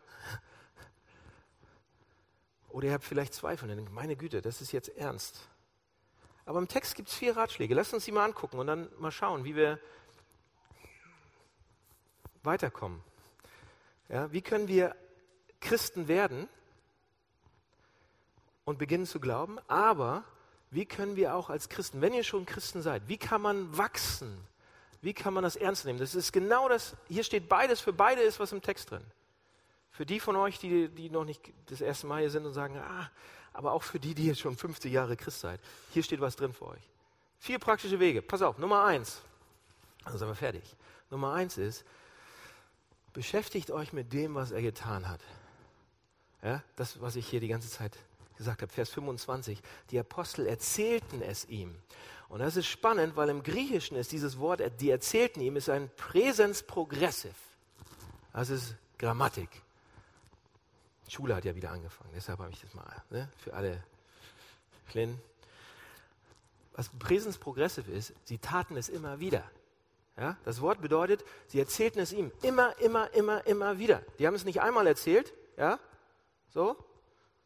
[2.68, 5.50] Oder ihr habt vielleicht Zweifel und denkt, meine Güte, das ist jetzt ernst.
[6.46, 7.74] Aber im Text gibt es vier Ratschläge.
[7.74, 9.80] Lasst uns die mal angucken und dann mal schauen, wie wir
[12.44, 13.02] weiterkommen.
[14.10, 14.96] Ja, wie können wir
[15.60, 16.48] Christen werden
[18.66, 19.60] und beginnen zu glauben?
[19.68, 20.24] Aber
[20.70, 24.46] wie können wir auch als Christen, wenn ihr schon Christen seid, wie kann man wachsen
[25.02, 26.00] wie kann man das ernst nehmen?
[26.00, 29.04] Das ist genau das, hier steht beides, für beide ist was im Text drin.
[29.92, 32.78] Für die von euch, die, die noch nicht das erste Mal hier sind und sagen,
[32.78, 33.10] ah,
[33.52, 35.60] aber auch für die, die jetzt schon 50 Jahre Christ seid,
[35.92, 36.90] hier steht was drin für euch.
[37.40, 38.22] Vier praktische Wege.
[38.22, 39.22] Pass auf, Nummer eins.
[40.06, 40.64] Dann sind wir fertig.
[41.10, 41.84] Nummer eins ist,
[43.14, 45.22] beschäftigt euch mit dem, was er getan hat.
[46.44, 47.98] Ja, das, was ich hier die ganze Zeit
[48.38, 49.62] gesagt habe, Vers 25.
[49.92, 51.76] Die Apostel erzählten es ihm.
[52.30, 55.90] Und das ist spannend, weil im Griechischen ist dieses Wort, die erzählten ihm, ist ein
[55.98, 57.36] Präsens progressiv.
[58.34, 59.50] Das ist Grammatik.
[61.12, 63.84] Schule hat ja wieder angefangen, deshalb habe ich das mal ne, für alle
[64.88, 65.22] Kleinen.
[66.74, 69.44] Was Präsens progressiv ist, sie taten es immer wieder.
[70.22, 74.04] Ja, das Wort bedeutet, sie erzählten es ihm immer, immer, immer, immer wieder.
[74.20, 75.80] Die haben es nicht einmal erzählt, ja,
[76.50, 76.76] so,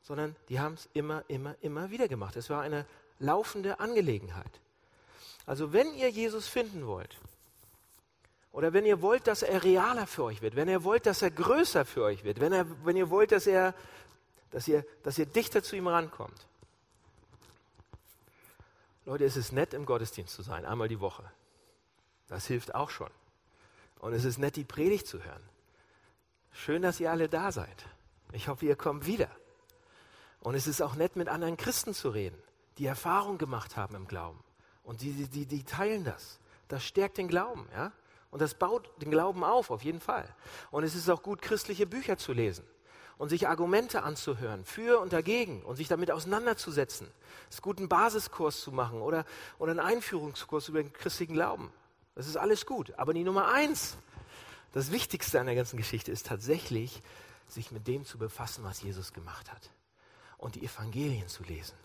[0.02, 2.36] sondern die haben es immer, immer, immer wieder gemacht.
[2.36, 2.86] Es war eine
[3.18, 4.60] laufende Angelegenheit.
[5.46, 7.18] Also wenn ihr Jesus finden wollt,
[8.52, 11.32] oder wenn ihr wollt, dass er realer für euch wird, wenn ihr wollt, dass er
[11.32, 13.74] größer für euch wird, wenn, er, wenn ihr wollt, dass, er,
[14.52, 16.46] dass, ihr, dass ihr dichter zu ihm rankommt.
[19.06, 21.24] Leute, es ist nett, im Gottesdienst zu sein, einmal die Woche.
[22.28, 23.10] Das hilft auch schon.
[24.00, 25.42] Und es ist nett, die Predigt zu hören.
[26.52, 27.86] Schön, dass ihr alle da seid.
[28.32, 29.30] Ich hoffe, ihr kommt wieder.
[30.40, 32.38] Und es ist auch nett, mit anderen Christen zu reden,
[32.78, 34.44] die Erfahrung gemacht haben im Glauben.
[34.84, 36.40] Und die, die, die teilen das.
[36.68, 37.92] Das stärkt den Glauben, ja.
[38.32, 40.28] Und das baut den Glauben auf, auf jeden Fall.
[40.70, 42.66] Und es ist auch gut, christliche Bücher zu lesen
[43.18, 47.08] und sich Argumente anzuhören, für und dagegen und sich damit auseinanderzusetzen.
[47.50, 49.26] Es ist gut, einen Basiskurs zu machen oder,
[49.58, 51.72] oder einen Einführungskurs über den christlichen Glauben.
[52.16, 52.94] Das ist alles gut.
[52.98, 53.98] Aber die Nummer eins,
[54.72, 57.04] das Wichtigste an der ganzen Geschichte ist tatsächlich,
[57.48, 59.70] sich mit dem zu befassen, was Jesus gemacht hat.
[60.38, 61.78] Und die Evangelien zu lesen.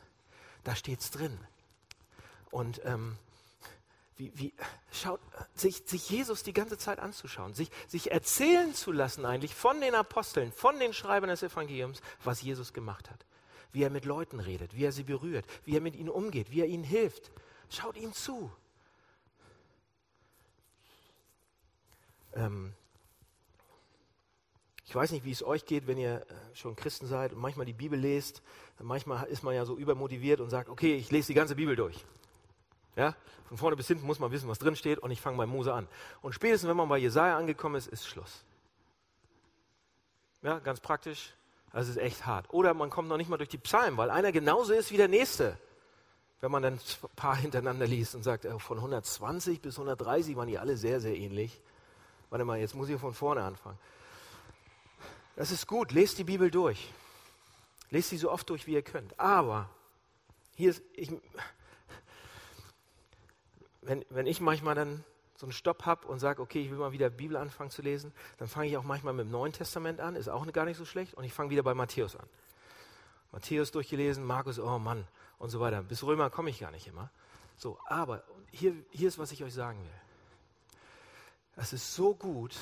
[0.65, 1.39] Da steht es drin.
[2.51, 3.17] Und ähm,
[4.17, 4.53] wie, wie,
[4.93, 5.21] schaut,
[5.55, 9.95] sich, sich Jesus die ganze Zeit anzuschauen, sich, sich erzählen zu lassen eigentlich von den
[9.95, 13.25] Aposteln, von den Schreibern des Evangeliums, was Jesus gemacht hat.
[13.73, 16.61] Wie er mit Leuten redet, wie er sie berührt, wie er mit ihnen umgeht, wie
[16.61, 17.31] er ihnen hilft.
[17.71, 18.51] Schaut ihm zu.
[22.35, 22.73] Ähm,
[24.85, 27.65] ich weiß nicht, wie es euch geht, wenn ihr äh, schon Christen seid und manchmal
[27.65, 28.43] die Bibel lest.
[28.81, 32.05] Manchmal ist man ja so übermotiviert und sagt, okay, ich lese die ganze Bibel durch.
[32.97, 33.15] Ja?
[33.47, 35.73] Von vorne bis hinten muss man wissen, was drin steht und ich fange bei Mose
[35.73, 35.87] an.
[36.23, 38.45] Und spätestens, wenn man bei Jesaja angekommen ist, ist Schluss.
[40.43, 41.35] Ja, ganz praktisch.
[41.73, 42.53] Das ist echt hart.
[42.53, 45.09] Oder man kommt noch nicht mal durch die Psalmen, weil einer genauso ist wie der
[45.09, 45.57] nächste.
[46.41, 50.49] Wenn man dann ein paar hintereinander liest und sagt, äh, von 120 bis 130 waren
[50.49, 51.61] die alle sehr, sehr ähnlich.
[52.31, 53.79] Warte mal, jetzt muss ich von vorne anfangen.
[55.37, 56.93] Das ist gut, lest die Bibel durch.
[57.91, 59.19] Lest sie so oft durch, wie ihr könnt.
[59.19, 59.69] Aber,
[60.55, 61.13] hier ist, ich,
[63.83, 65.05] wenn, wenn ich manchmal dann
[65.37, 68.13] so einen Stopp habe und sage, okay, ich will mal wieder Bibel anfangen zu lesen,
[68.39, 70.85] dann fange ich auch manchmal mit dem Neuen Testament an, ist auch gar nicht so
[70.85, 72.27] schlecht, und ich fange wieder bei Matthäus an.
[73.33, 75.07] Matthäus durchgelesen, Markus, oh Mann,
[75.39, 75.83] und so weiter.
[75.83, 77.11] Bis Römer komme ich gar nicht immer.
[77.57, 80.10] So, aber hier, hier ist, was ich euch sagen will.
[81.57, 82.57] Es ist so gut,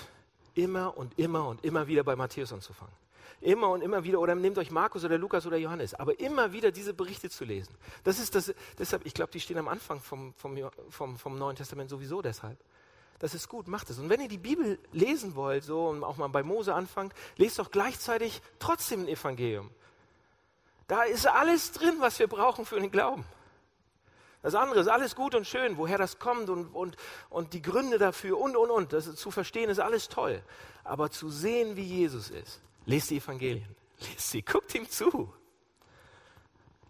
[0.55, 2.95] immer und immer und immer wieder bei Matthäus anzufangen.
[3.41, 6.73] Immer und immer wieder, oder nehmt euch Markus oder Lukas oder Johannes, aber immer wieder
[6.73, 7.73] diese Berichte zu lesen.
[8.03, 10.59] Das ist das, deshalb, ich glaube, die stehen am Anfang vom, vom,
[10.91, 12.59] vom, vom Neuen Testament sowieso deshalb.
[13.21, 13.99] Das ist gut, macht es.
[13.99, 17.59] Und wenn ihr die Bibel lesen wollt, so und auch mal bei Mose anfangt, lest
[17.59, 19.71] doch gleichzeitig trotzdem ein Evangelium.
[20.89, 23.25] Da ist alles drin, was wir brauchen für den Glauben.
[24.43, 26.97] Das andere ist alles gut und schön, woher das kommt und, und,
[27.29, 28.93] und die Gründe dafür und, und, und.
[28.93, 30.43] Das zu verstehen ist alles toll.
[30.85, 33.77] Aber zu sehen, wie Jesus ist, lest die Evangelien.
[34.01, 35.33] Lest sie, guckt ihm zu.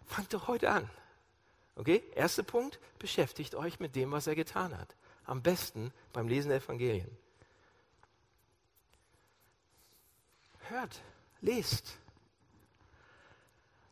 [0.05, 0.89] Fangt doch heute an.
[1.75, 2.03] Okay?
[2.13, 4.95] Erster Punkt, beschäftigt euch mit dem, was er getan hat.
[5.25, 7.09] Am besten beim Lesen der Evangelien.
[10.67, 11.01] Hört,
[11.41, 11.97] lest,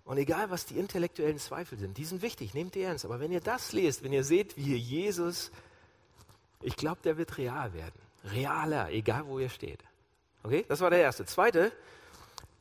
[0.07, 3.03] und egal, was die intellektuellen Zweifel sind, die sind wichtig, nehmt die ernst.
[3.03, 5.51] Aber wenn ihr das lest, wenn ihr seht, wie Jesus,
[6.61, 7.99] ich glaube, der wird real werden.
[8.23, 9.83] Realer, egal wo ihr steht.
[10.43, 11.25] Okay, das war der erste.
[11.25, 11.73] Zweite,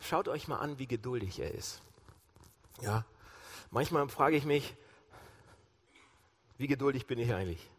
[0.00, 1.80] schaut euch mal an, wie geduldig er ist.
[2.82, 3.04] Ja,
[3.70, 4.74] manchmal frage ich mich,
[6.58, 7.70] wie geduldig bin ich eigentlich?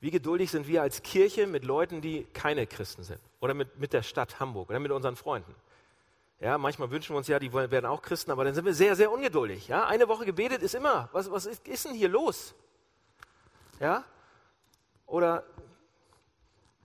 [0.00, 3.20] Wie geduldig sind wir als Kirche mit Leuten, die keine Christen sind?
[3.40, 5.54] Oder mit, mit der Stadt Hamburg oder mit unseren Freunden?
[6.42, 8.96] Ja, manchmal wünschen wir uns ja, die werden auch Christen, aber dann sind wir sehr,
[8.96, 9.68] sehr ungeduldig.
[9.68, 11.08] Ja, eine Woche gebetet ist immer.
[11.12, 12.52] Was, was ist, ist denn hier los?
[13.78, 14.04] Ja?
[15.06, 15.44] Oder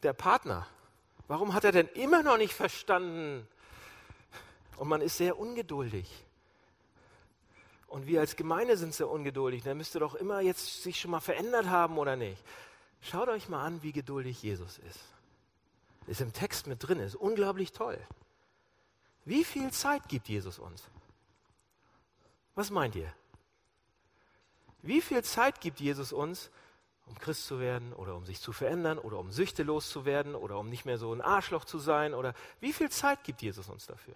[0.04, 0.68] der Partner.
[1.28, 3.48] Warum hat er denn immer noch nicht verstanden?
[4.78, 6.08] Und man ist sehr ungeduldig.
[7.88, 9.64] Und wir als Gemeinde sind sehr ungeduldig.
[9.64, 12.44] Dann müsste doch immer jetzt sich schon mal verändert haben, oder nicht?
[13.02, 15.00] Schaut euch mal an, wie geduldig Jesus ist.
[16.06, 17.98] Ist im Text mit drin, ist unglaublich toll.
[19.28, 20.86] Wie viel Zeit gibt Jesus uns?
[22.56, 23.14] Was meint ihr?
[24.82, 26.50] Wie viel Zeit gibt Jesus uns,
[27.06, 30.70] um Christ zu werden oder um sich zu verändern oder um Süchte loszuwerden oder um
[30.70, 32.14] nicht mehr so ein Arschloch zu sein?
[32.14, 34.16] Oder wie viel Zeit gibt Jesus uns dafür?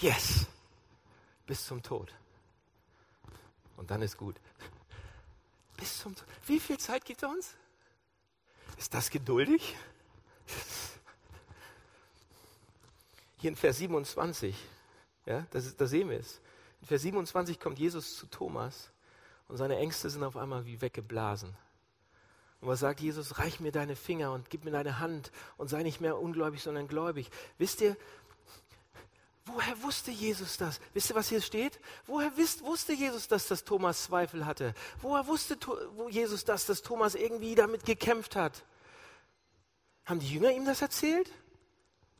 [0.00, 0.48] Yes!
[1.46, 2.12] Bis zum Tod.
[3.76, 4.40] Und dann ist gut.
[5.76, 6.26] Bis zum Tod.
[6.46, 7.56] Wie viel Zeit gibt er uns?
[8.76, 9.76] Ist das geduldig?
[13.38, 14.56] Hier in Vers 27,
[15.26, 16.40] ja, da sehen wir es.
[16.80, 18.90] In Vers 27 kommt Jesus zu Thomas
[19.46, 21.56] und seine Ängste sind auf einmal wie weggeblasen.
[22.60, 23.38] Und was sagt Jesus?
[23.38, 26.88] Reich mir deine Finger und gib mir deine Hand und sei nicht mehr ungläubig, sondern
[26.88, 27.30] gläubig.
[27.56, 27.96] Wisst ihr,
[29.48, 30.80] woher wusste Jesus das?
[30.94, 31.80] Wisst ihr, was hier steht?
[32.06, 34.74] Woher wisst, wusste Jesus das, dass Thomas Zweifel hatte?
[35.00, 35.58] Woher wusste
[36.10, 38.64] Jesus das, dass Thomas irgendwie damit gekämpft hat?
[40.04, 41.30] Haben die Jünger ihm das erzählt?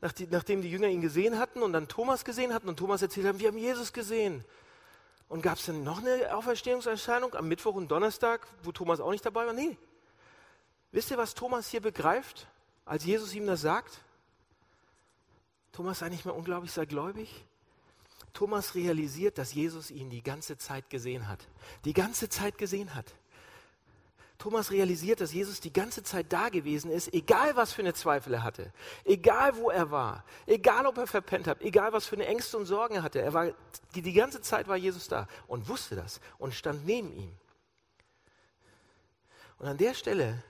[0.00, 3.40] Nachdem die Jünger ihn gesehen hatten und dann Thomas gesehen hatten und Thomas erzählt haben,
[3.40, 4.44] wir haben Jesus gesehen.
[5.28, 9.26] Und gab es dann noch eine Auferstehungserscheinung am Mittwoch und Donnerstag, wo Thomas auch nicht
[9.26, 9.52] dabei war?
[9.52, 9.76] Nee.
[10.90, 12.46] Wisst ihr, was Thomas hier begreift,
[12.84, 14.00] als Jesus ihm das sagt?
[15.78, 17.44] Thomas sei nicht mehr unglaublich, sei gläubig.
[18.32, 21.46] Thomas realisiert, dass Jesus ihn die ganze Zeit gesehen hat.
[21.84, 23.14] Die ganze Zeit gesehen hat.
[24.38, 28.34] Thomas realisiert, dass Jesus die ganze Zeit da gewesen ist, egal was für eine Zweifel
[28.34, 28.72] er hatte,
[29.04, 32.66] egal wo er war, egal ob er verpennt hat, egal was für eine Ängste und
[32.66, 33.20] Sorgen er hatte.
[33.20, 33.52] Er war,
[33.94, 37.30] die, die ganze Zeit war Jesus da und wusste das und stand neben ihm.
[39.60, 40.42] Und an der Stelle,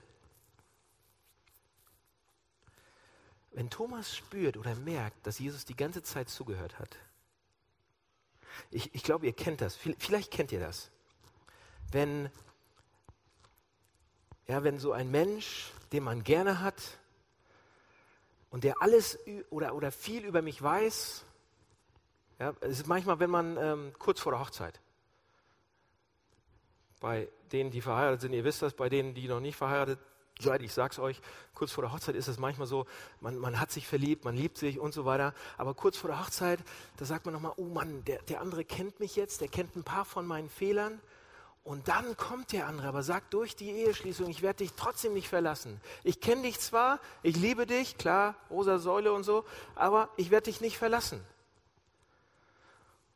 [3.59, 6.97] wenn Thomas spürt oder merkt, dass Jesus die ganze Zeit zugehört hat,
[8.71, 10.93] ich, ich glaube, ihr kennt das, vielleicht kennt ihr das.
[11.91, 12.31] Wenn
[14.47, 16.99] ja, wenn so ein Mensch, den man gerne hat
[18.51, 19.19] und der alles
[19.51, 21.25] oder, oder viel über mich weiß,
[22.39, 24.81] ja, es ist manchmal, wenn man ähm, kurz vor der Hochzeit,
[27.01, 29.99] bei denen, die verheiratet sind, ihr wisst das, bei denen, die noch nicht verheiratet
[30.41, 31.21] seid, ich sag's euch,
[31.55, 32.87] kurz vor der Hochzeit ist es manchmal so,
[33.21, 36.21] man, man hat sich verliebt, man liebt sich und so weiter, aber kurz vor der
[36.21, 36.61] Hochzeit,
[36.97, 39.85] da sagt man nochmal, oh Mann, der, der andere kennt mich jetzt, der kennt ein
[39.85, 41.01] paar von meinen Fehlern
[41.69, 45.29] und dann kommt der andere, aber sagt durch die Eheschließung, ich werde dich trotzdem nicht
[45.29, 45.81] verlassen.
[46.03, 49.45] Ich kenne dich zwar, ich liebe dich, klar, rosa Säule und so,
[49.75, 51.21] aber ich werde dich nicht verlassen.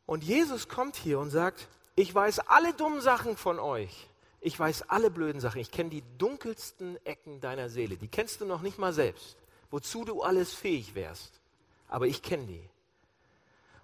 [0.05, 4.09] Und Jesus kommt hier und sagt, ich weiß alle dummen Sachen von euch.
[4.45, 5.61] Ich weiß alle blöden Sachen.
[5.61, 7.95] Ich kenne die dunkelsten Ecken deiner Seele.
[7.95, 9.37] Die kennst du noch nicht mal selbst.
[9.71, 11.39] Wozu du alles fähig wärst.
[11.87, 12.69] Aber ich kenne die.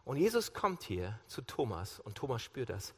[0.03, 2.93] Und Jesus kommt hier zu Thomas und Thomas spürt das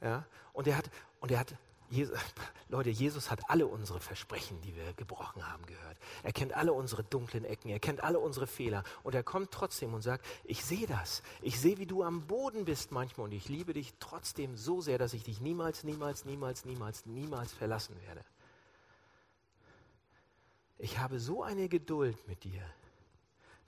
[0.00, 0.24] Ja?
[0.54, 1.54] Und er hat, und er hat
[1.94, 2.18] Jesus,
[2.68, 5.96] Leute, Jesus hat alle unsere Versprechen, die wir gebrochen haben, gehört.
[6.22, 9.94] Er kennt alle unsere dunklen Ecken, er kennt alle unsere Fehler und er kommt trotzdem
[9.94, 13.48] und sagt, ich sehe das, ich sehe, wie du am Boden bist manchmal und ich
[13.48, 18.22] liebe dich trotzdem so sehr, dass ich dich niemals, niemals, niemals, niemals, niemals verlassen werde.
[20.78, 22.62] Ich habe so eine Geduld mit dir,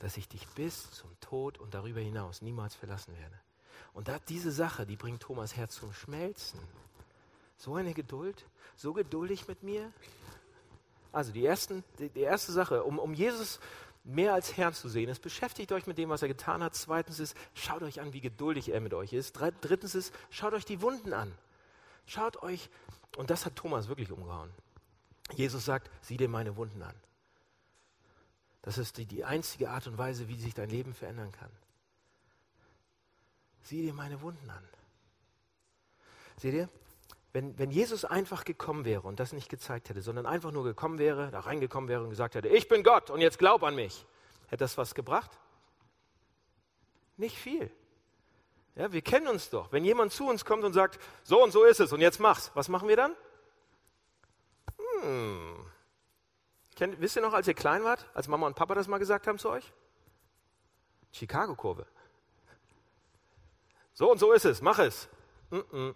[0.01, 3.41] dass ich dich bis zum Tod und darüber hinaus niemals verlassen werde.
[3.95, 6.61] Und diese Sache, die bringt Thomas Herz zum Schmelzen.
[7.57, 8.45] So eine Geduld,
[8.77, 9.93] so geduldig mit mir.
[11.13, 13.61] Also die, ersten, die, die erste Sache, um, um Jesus
[14.05, 16.75] mehr als Herrn zu sehen, ist, beschäftigt euch mit dem, was er getan hat.
[16.75, 19.33] Zweitens ist, schaut euch an, wie geduldig er mit euch ist.
[19.33, 21.33] Drittens ist, schaut euch die Wunden an.
[22.07, 22.71] Schaut euch,
[23.17, 24.53] und das hat Thomas wirklich umgehauen.
[25.35, 26.95] Jesus sagt, sieh dir meine Wunden an.
[28.63, 31.51] Das ist die, die einzige Art und Weise, wie sich dein Leben verändern kann.
[33.63, 34.63] Sieh dir meine Wunden an.
[36.37, 36.69] Seht ihr?
[37.37, 40.99] Wenn, wenn Jesus einfach gekommen wäre und das nicht gezeigt hätte, sondern einfach nur gekommen
[40.99, 44.07] wäre, da reingekommen wäre und gesagt hätte, ich bin Gott und jetzt glaub an mich,
[44.47, 45.39] hätte das was gebracht?
[47.19, 47.71] Nicht viel.
[48.75, 49.71] Ja, wir kennen uns doch.
[49.71, 52.53] Wenn jemand zu uns kommt und sagt, so und so ist es und jetzt mach's,
[52.55, 53.15] was machen wir dann?
[55.03, 55.67] Hm.
[56.75, 59.27] Kennt, wisst ihr noch, als ihr klein wart, als Mama und Papa das mal gesagt
[59.27, 59.75] haben zu euch?
[61.13, 61.85] Chicago-Kurve.
[63.93, 65.11] So und so ist es, mach es.
[65.51, 65.95] Mm -mm.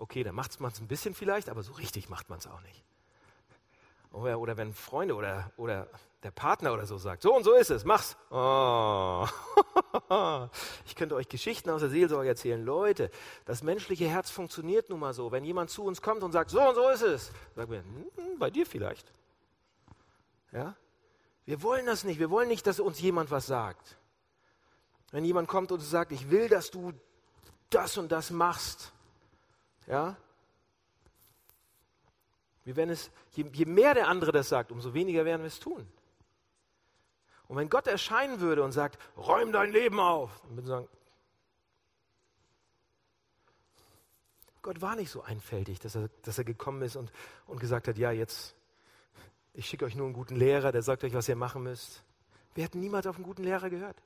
[0.00, 2.62] Okay, dann macht man es ein bisschen vielleicht, aber so richtig macht man es auch
[2.62, 2.82] nicht.
[4.12, 5.88] Oder, oder, wenn Freunde oder, oder
[6.22, 8.16] der Partner oder so sagt, so und so ist es, mach's.
[8.30, 9.26] Oh.
[10.86, 12.64] Ich könnte euch Geschichten aus der Seelsorge erzählen.
[12.64, 13.10] Leute,
[13.44, 15.30] das menschliche Herz funktioniert nun mal so.
[15.32, 18.38] Wenn jemand zu uns kommt und sagt, so und so ist es, sagen wir, hm,
[18.38, 19.12] bei dir vielleicht.
[20.50, 20.74] Ja?
[21.44, 22.18] Wir wollen das nicht.
[22.18, 23.98] Wir wollen nicht, dass uns jemand was sagt.
[25.10, 26.92] Wenn jemand kommt und sagt, ich will, dass du
[27.68, 28.92] das und das machst,
[29.90, 30.16] ja?
[32.64, 35.58] Wir werden es, je, je mehr der andere das sagt, umso weniger werden wir es
[35.58, 35.90] tun.
[37.48, 40.88] Und wenn Gott erscheinen würde und sagt, räum dein Leben auf, dann würden wir sagen,
[44.62, 47.10] Gott war nicht so einfältig, dass er, dass er gekommen ist und,
[47.46, 48.54] und gesagt hat, ja, jetzt,
[49.54, 52.04] ich schicke euch nur einen guten Lehrer, der sagt euch, was ihr machen müsst.
[52.54, 54.00] Wir hätten niemals auf einen guten Lehrer gehört.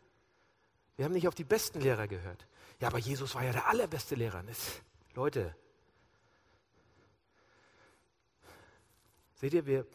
[0.96, 2.46] Wir haben nicht auf die besten Lehrer gehört.
[2.80, 4.42] Ja, aber Jesus war ja der allerbeste Lehrer.
[4.44, 4.80] Das,
[5.14, 5.54] Leute,
[9.44, 9.86] Seht ihr, wir,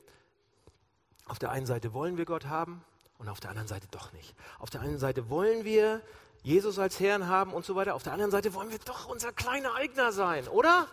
[1.25, 2.85] auf der einen Seite wollen wir Gott haben
[3.17, 4.35] und auf der anderen Seite doch nicht.
[4.59, 6.03] Auf der einen Seite wollen wir
[6.43, 7.95] Jesus als Herrn haben und so weiter.
[7.95, 10.87] Auf der anderen Seite wollen wir doch unser kleiner Eigner sein, oder?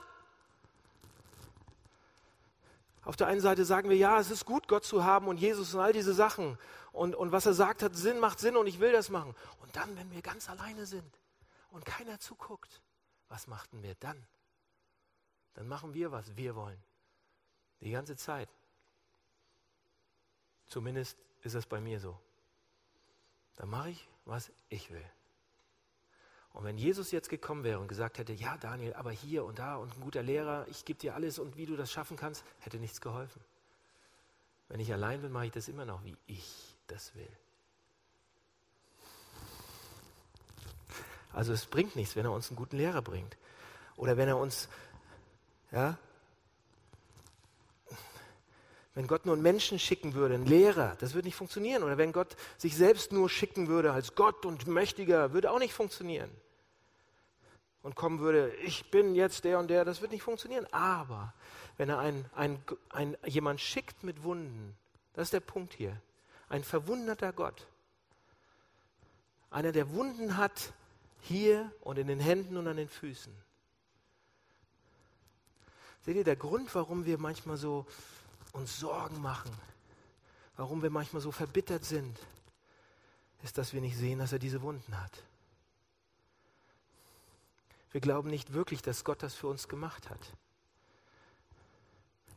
[3.04, 5.74] Auf der einen Seite sagen wir, ja, es ist gut, Gott zu haben und Jesus
[5.74, 6.58] und all diese Sachen.
[6.92, 9.34] Und, und was er sagt, hat Sinn, macht Sinn und ich will das machen.
[9.60, 11.20] Und dann, wenn wir ganz alleine sind
[11.72, 12.80] und keiner zuguckt,
[13.28, 14.26] was machten wir dann?
[15.52, 16.82] Dann machen wir, was wir wollen.
[17.80, 18.48] Die ganze Zeit.
[20.68, 22.18] Zumindest ist das bei mir so.
[23.56, 25.04] Dann mache ich, was ich will.
[26.52, 29.76] Und wenn Jesus jetzt gekommen wäre und gesagt hätte, ja Daniel, aber hier und da
[29.76, 32.78] und ein guter Lehrer, ich gebe dir alles und wie du das schaffen kannst, hätte
[32.78, 33.42] nichts geholfen.
[34.68, 37.28] Wenn ich allein bin, mache ich das immer noch, wie ich das will.
[41.32, 43.36] Also es bringt nichts, wenn er uns einen guten Lehrer bringt.
[43.96, 44.70] Oder wenn er uns
[45.70, 45.98] ja,
[48.96, 51.82] wenn Gott nur einen Menschen schicken würde, einen Lehrer, das würde nicht funktionieren.
[51.82, 55.74] Oder wenn Gott sich selbst nur schicken würde als Gott und Mächtiger, würde auch nicht
[55.74, 56.30] funktionieren.
[57.82, 60.66] Und kommen würde, ich bin jetzt der und der, das wird nicht funktionieren.
[60.72, 61.34] Aber
[61.76, 64.74] wenn er ein, ein, ein, jemand schickt mit Wunden,
[65.12, 66.00] das ist der Punkt hier,
[66.48, 67.66] ein verwunderter Gott,
[69.50, 70.72] einer, der Wunden hat
[71.20, 73.34] hier und in den Händen und an den Füßen.
[76.06, 77.84] Seht ihr, der Grund, warum wir manchmal so
[78.56, 79.50] uns Sorgen machen,
[80.56, 82.18] warum wir manchmal so verbittert sind,
[83.42, 85.22] ist, dass wir nicht sehen, dass er diese Wunden hat.
[87.92, 90.20] Wir glauben nicht wirklich, dass Gott das für uns gemacht hat.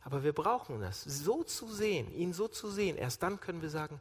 [0.02, 2.96] Aber wir brauchen das, so zu sehen, ihn so zu sehen.
[2.96, 4.00] Erst dann können wir sagen,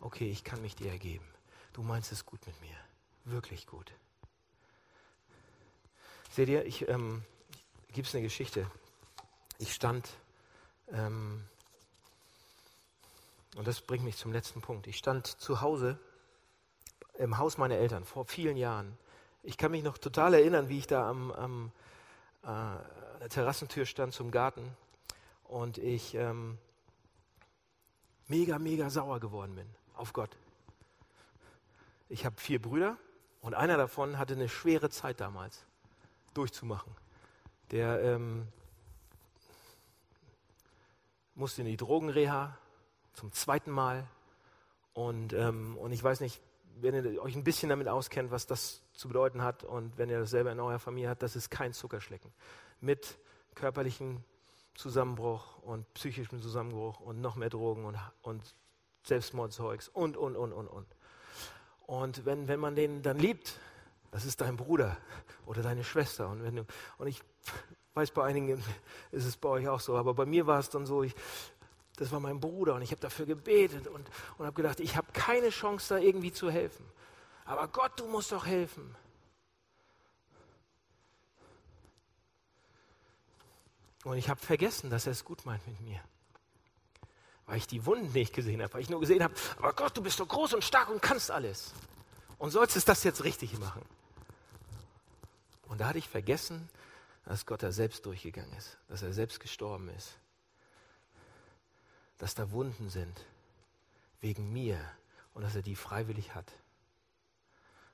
[0.00, 1.24] okay, ich kann mich dir ergeben.
[1.72, 2.76] Du meinst es gut mit mir,
[3.24, 3.92] wirklich gut.
[6.30, 7.22] Seht ihr, ich ähm,
[7.92, 8.68] gibt es eine Geschichte.
[9.58, 10.08] Ich stand
[10.92, 11.44] ähm,
[13.56, 14.86] und das bringt mich zum letzten Punkt.
[14.86, 15.98] Ich stand zu Hause
[17.18, 18.96] im Haus meiner Eltern vor vielen Jahren.
[19.42, 21.72] Ich kann mich noch total erinnern, wie ich da am, am
[22.42, 24.76] äh, der Terrassentür stand zum Garten
[25.44, 26.58] und ich ähm,
[28.28, 30.30] mega, mega sauer geworden bin auf Gott.
[32.08, 32.96] Ich habe vier Brüder
[33.42, 35.64] Und einer davon hatte eine schwere Zeit damals
[36.32, 36.94] durchzumachen.
[37.72, 38.46] Der ähm,
[41.34, 42.56] musste in die Drogenreha
[43.14, 44.06] zum zweiten Mal.
[44.92, 46.40] Und, ähm, und ich weiß nicht,
[46.80, 50.18] wenn ihr euch ein bisschen damit auskennt, was das zu bedeuten hat und wenn ihr
[50.18, 52.32] das selber in eurer Familie habt, das ist kein Zuckerschlecken.
[52.80, 53.18] Mit
[53.54, 54.24] körperlichem
[54.74, 58.54] Zusammenbruch und psychischem Zusammenbruch und noch mehr Drogen und, und
[59.04, 60.86] Selbstmordzeugs und, und, und, und, und.
[61.86, 63.58] Und wenn, wenn man den dann liebt,
[64.10, 64.96] das ist dein Bruder
[65.46, 66.28] oder deine Schwester.
[66.28, 66.66] Und, wenn du,
[66.98, 67.22] und ich
[67.94, 68.62] weiß, bei einigen
[69.12, 71.14] ist es bei euch auch so, aber bei mir war es dann so, ich,
[71.96, 75.08] das war mein Bruder und ich habe dafür gebetet und, und habe gedacht, ich habe
[75.12, 76.84] keine Chance, da irgendwie zu helfen.
[77.44, 78.94] Aber Gott, du musst doch helfen.
[84.04, 86.00] Und ich habe vergessen, dass er es gut meint mit mir.
[87.46, 90.02] Weil ich die Wunden nicht gesehen habe, weil ich nur gesehen habe, aber Gott, du
[90.02, 91.72] bist so groß und stark und kannst alles.
[92.38, 93.82] Und sollst es das jetzt richtig machen.
[95.68, 96.68] Und da hatte ich vergessen,
[97.24, 100.18] dass Gott da selbst durchgegangen ist, dass er selbst gestorben ist
[102.22, 103.26] dass da Wunden sind
[104.20, 104.78] wegen mir
[105.34, 106.52] und dass er die freiwillig hat.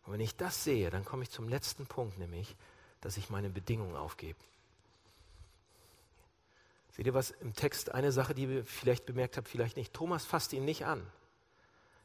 [0.04, 2.54] Und wenn ich das sehe, dann komme ich zum letzten Punkt, nämlich,
[3.00, 4.38] dass ich meine Bedingungen aufgebe.
[6.90, 7.94] Seht ihr was im Text?
[7.94, 9.94] Eine Sache, die ihr vielleicht bemerkt habt, vielleicht nicht.
[9.94, 11.10] Thomas fasst ihn nicht an.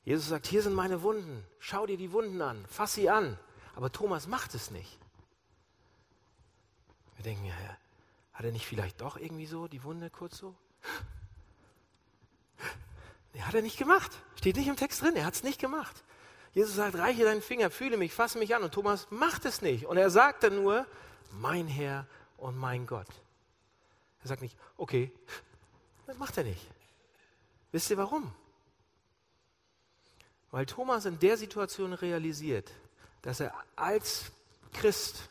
[0.05, 1.45] Jesus sagt, hier sind meine Wunden.
[1.59, 2.65] Schau dir die Wunden an.
[2.67, 3.38] Fass sie an.
[3.76, 4.97] Aber Thomas macht es nicht.
[7.24, 7.55] Wir denken ja,
[8.34, 10.53] hat er nicht vielleicht doch irgendwie so die Wunde kurz so?
[13.34, 14.11] Nee, hat er nicht gemacht.
[14.36, 16.03] Steht nicht im Text drin, er hat es nicht gemacht.
[16.51, 18.61] Jesus sagt, reiche deinen Finger, fühle mich, fasse mich an.
[18.61, 19.86] Und Thomas macht es nicht.
[19.86, 20.86] Und er sagt dann nur,
[21.32, 22.05] mein Herr
[22.36, 23.07] und mein Gott.
[24.21, 25.09] Er sagt nicht, okay,
[26.05, 26.69] das macht er nicht.
[27.71, 28.36] Wisst ihr warum?
[30.51, 32.69] Weil Thomas in der Situation realisiert,
[33.21, 34.32] dass er als
[34.74, 35.30] Christ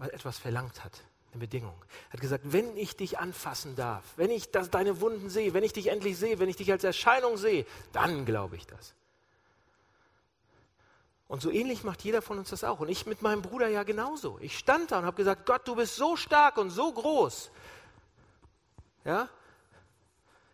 [0.00, 1.00] etwas verlangt hat
[1.34, 1.74] eine Bedingung.
[2.08, 5.64] Er hat gesagt, wenn ich dich anfassen darf, wenn ich das, deine Wunden sehe, wenn
[5.64, 8.94] ich dich endlich sehe, wenn ich dich als Erscheinung sehe, dann glaube ich das.
[11.26, 12.80] Und so ähnlich macht jeder von uns das auch.
[12.80, 14.38] Und ich mit meinem Bruder ja genauso.
[14.40, 17.50] Ich stand da und habe gesagt, Gott, du bist so stark und so groß.
[19.04, 19.28] Ja?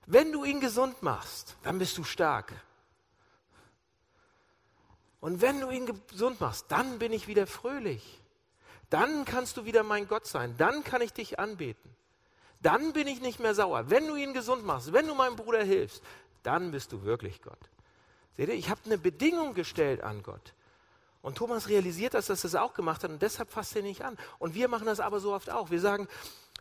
[0.06, 2.54] Wenn du ihn gesund machst, dann bist du stark.
[5.20, 8.19] Und wenn du ihn gesund machst, dann bin ich wieder fröhlich.
[8.90, 10.56] Dann kannst du wieder mein Gott sein.
[10.58, 11.90] Dann kann ich dich anbeten.
[12.60, 13.88] Dann bin ich nicht mehr sauer.
[13.88, 16.02] Wenn du ihn gesund machst, wenn du meinem Bruder hilfst,
[16.42, 17.70] dann bist du wirklich Gott.
[18.36, 20.54] Seht ihr, ich habe eine Bedingung gestellt an Gott.
[21.22, 24.16] Und Thomas realisiert, dass er das auch gemacht hat und deshalb fasst er nicht an.
[24.38, 25.70] Und wir machen das aber so oft auch.
[25.70, 26.08] Wir sagen,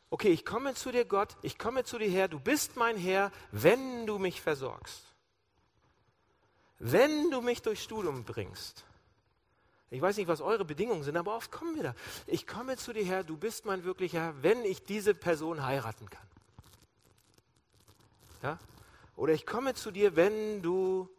[0.10, 3.32] okay, ich komme zu dir Gott, ich komme zu dir her, du bist mein Herr,
[3.52, 5.04] wenn du mich versorgst.
[6.78, 8.86] Wenn du mich durchs Studium bringst.
[9.92, 11.96] Ich weiß nicht, was eure Bedingungen sind, aber oft kommen wir da.
[12.28, 16.28] Ich komme zu dir her, du bist mein wirklicher, wenn ich diese Person heiraten kann.
[18.44, 18.60] Ja?
[19.16, 21.10] Oder ich komme zu dir, wenn du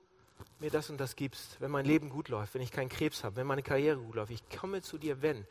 [0.60, 3.36] mir das und das gibst, wenn mein Leben gut läuft, wenn ich keinen Krebs habe,
[3.36, 4.30] wenn meine Karriere gut läuft.
[4.30, 5.46] Ich komme zu dir, wenn.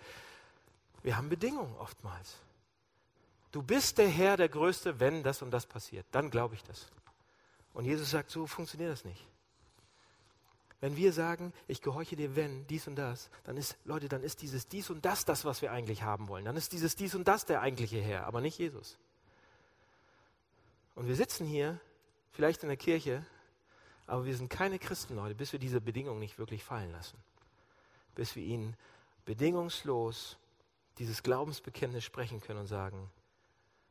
[1.04, 2.38] Wir haben Bedingungen oftmals.
[3.52, 6.06] Du bist der Herr, der Größte, wenn das und das passiert.
[6.12, 6.88] Dann glaube ich das.
[7.74, 9.26] Und Jesus sagt, so funktioniert das nicht.
[10.82, 14.42] Wenn wir sagen, ich gehorche dir, wenn dies und das, dann ist, Leute, dann ist
[14.42, 16.46] dieses dies und das das, was wir eigentlich haben wollen.
[16.46, 18.98] Dann ist dieses dies und das der eigentliche Herr, aber nicht Jesus.
[20.96, 21.80] Und wir sitzen hier,
[22.32, 23.26] vielleicht in der Kirche,
[24.08, 27.18] aber wir sind keine Christen, Leute, bis wir diese Bedingungen nicht wirklich fallen lassen.
[28.16, 28.76] Bis wir ihnen
[29.26, 30.38] bedingungslos
[30.98, 33.12] dieses Glaubensbekenntnis sprechen können und sagen,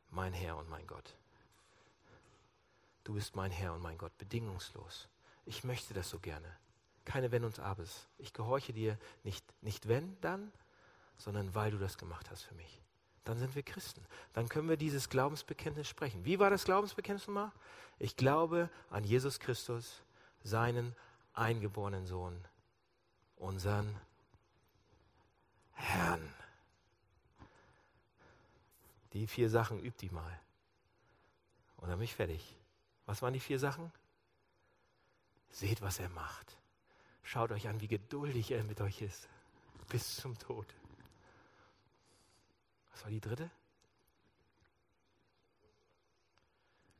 [0.09, 1.15] mein Herr und mein Gott.
[3.03, 5.07] Du bist mein Herr und mein Gott, bedingungslos.
[5.45, 6.57] Ich möchte das so gerne
[7.05, 8.07] keine Wenn und Abes.
[8.17, 10.51] Ich gehorche dir nicht, nicht wenn dann,
[11.17, 12.81] sondern weil du das gemacht hast für mich.
[13.23, 14.05] Dann sind wir Christen.
[14.33, 16.25] Dann können wir dieses Glaubensbekenntnis sprechen.
[16.25, 17.51] Wie war das Glaubensbekenntnis nochmal?
[17.99, 20.01] Ich glaube an Jesus Christus,
[20.43, 20.95] seinen
[21.33, 22.43] eingeborenen Sohn,
[23.35, 23.99] unseren
[25.73, 26.33] Herrn.
[29.13, 30.39] Die vier Sachen übt die mal.
[31.77, 32.55] Und dann bin ich fertig.
[33.05, 33.91] Was waren die vier Sachen?
[35.49, 36.58] Seht, was er macht.
[37.29, 39.29] Schaut euch an, wie geduldig er mit euch ist.
[39.87, 40.65] Bis zum Tod.
[42.89, 43.51] Was war die dritte?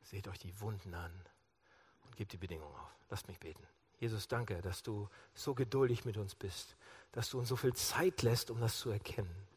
[0.03, 1.11] Seht euch die Wunden an
[2.05, 2.95] und gebt die Bedingungen auf.
[3.09, 3.65] Lasst mich beten.
[3.99, 6.75] Jesus, danke, dass du so geduldig mit uns bist,
[7.11, 9.49] dass du uns so viel Zeit lässt, um das zu erkennen.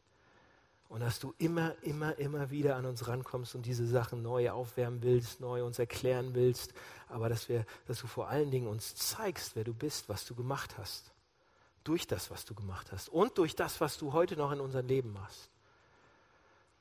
[0.89, 5.01] Und dass du immer, immer, immer wieder an uns rankommst und diese Sachen neu aufwärmen
[5.01, 6.73] willst, neu uns erklären willst.
[7.09, 10.35] Aber dass, wir, dass du vor allen Dingen uns zeigst, wer du bist, was du
[10.35, 11.11] gemacht hast.
[11.83, 14.87] durch das, was du gemacht hast und durch das, was du heute noch in unserem
[14.87, 15.49] Leben machst.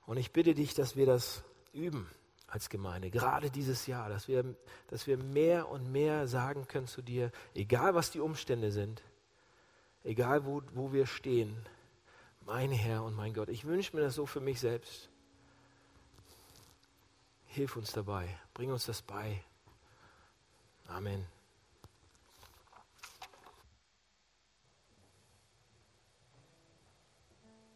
[0.06, 1.42] Und ich bitte dich, dass wir das
[1.72, 2.08] üben
[2.46, 4.44] als Gemeinde, gerade dieses Jahr, dass wir,
[4.88, 9.02] dass wir mehr und mehr sagen können zu dir, egal was die Umstände sind,
[10.04, 11.56] egal wo, wo wir stehen,
[12.46, 13.48] mein Herr und mein Gott.
[13.48, 15.08] Ich wünsche mir das so für mich selbst.
[17.46, 19.42] Hilf uns dabei, bring uns das bei.
[20.88, 21.26] Amen.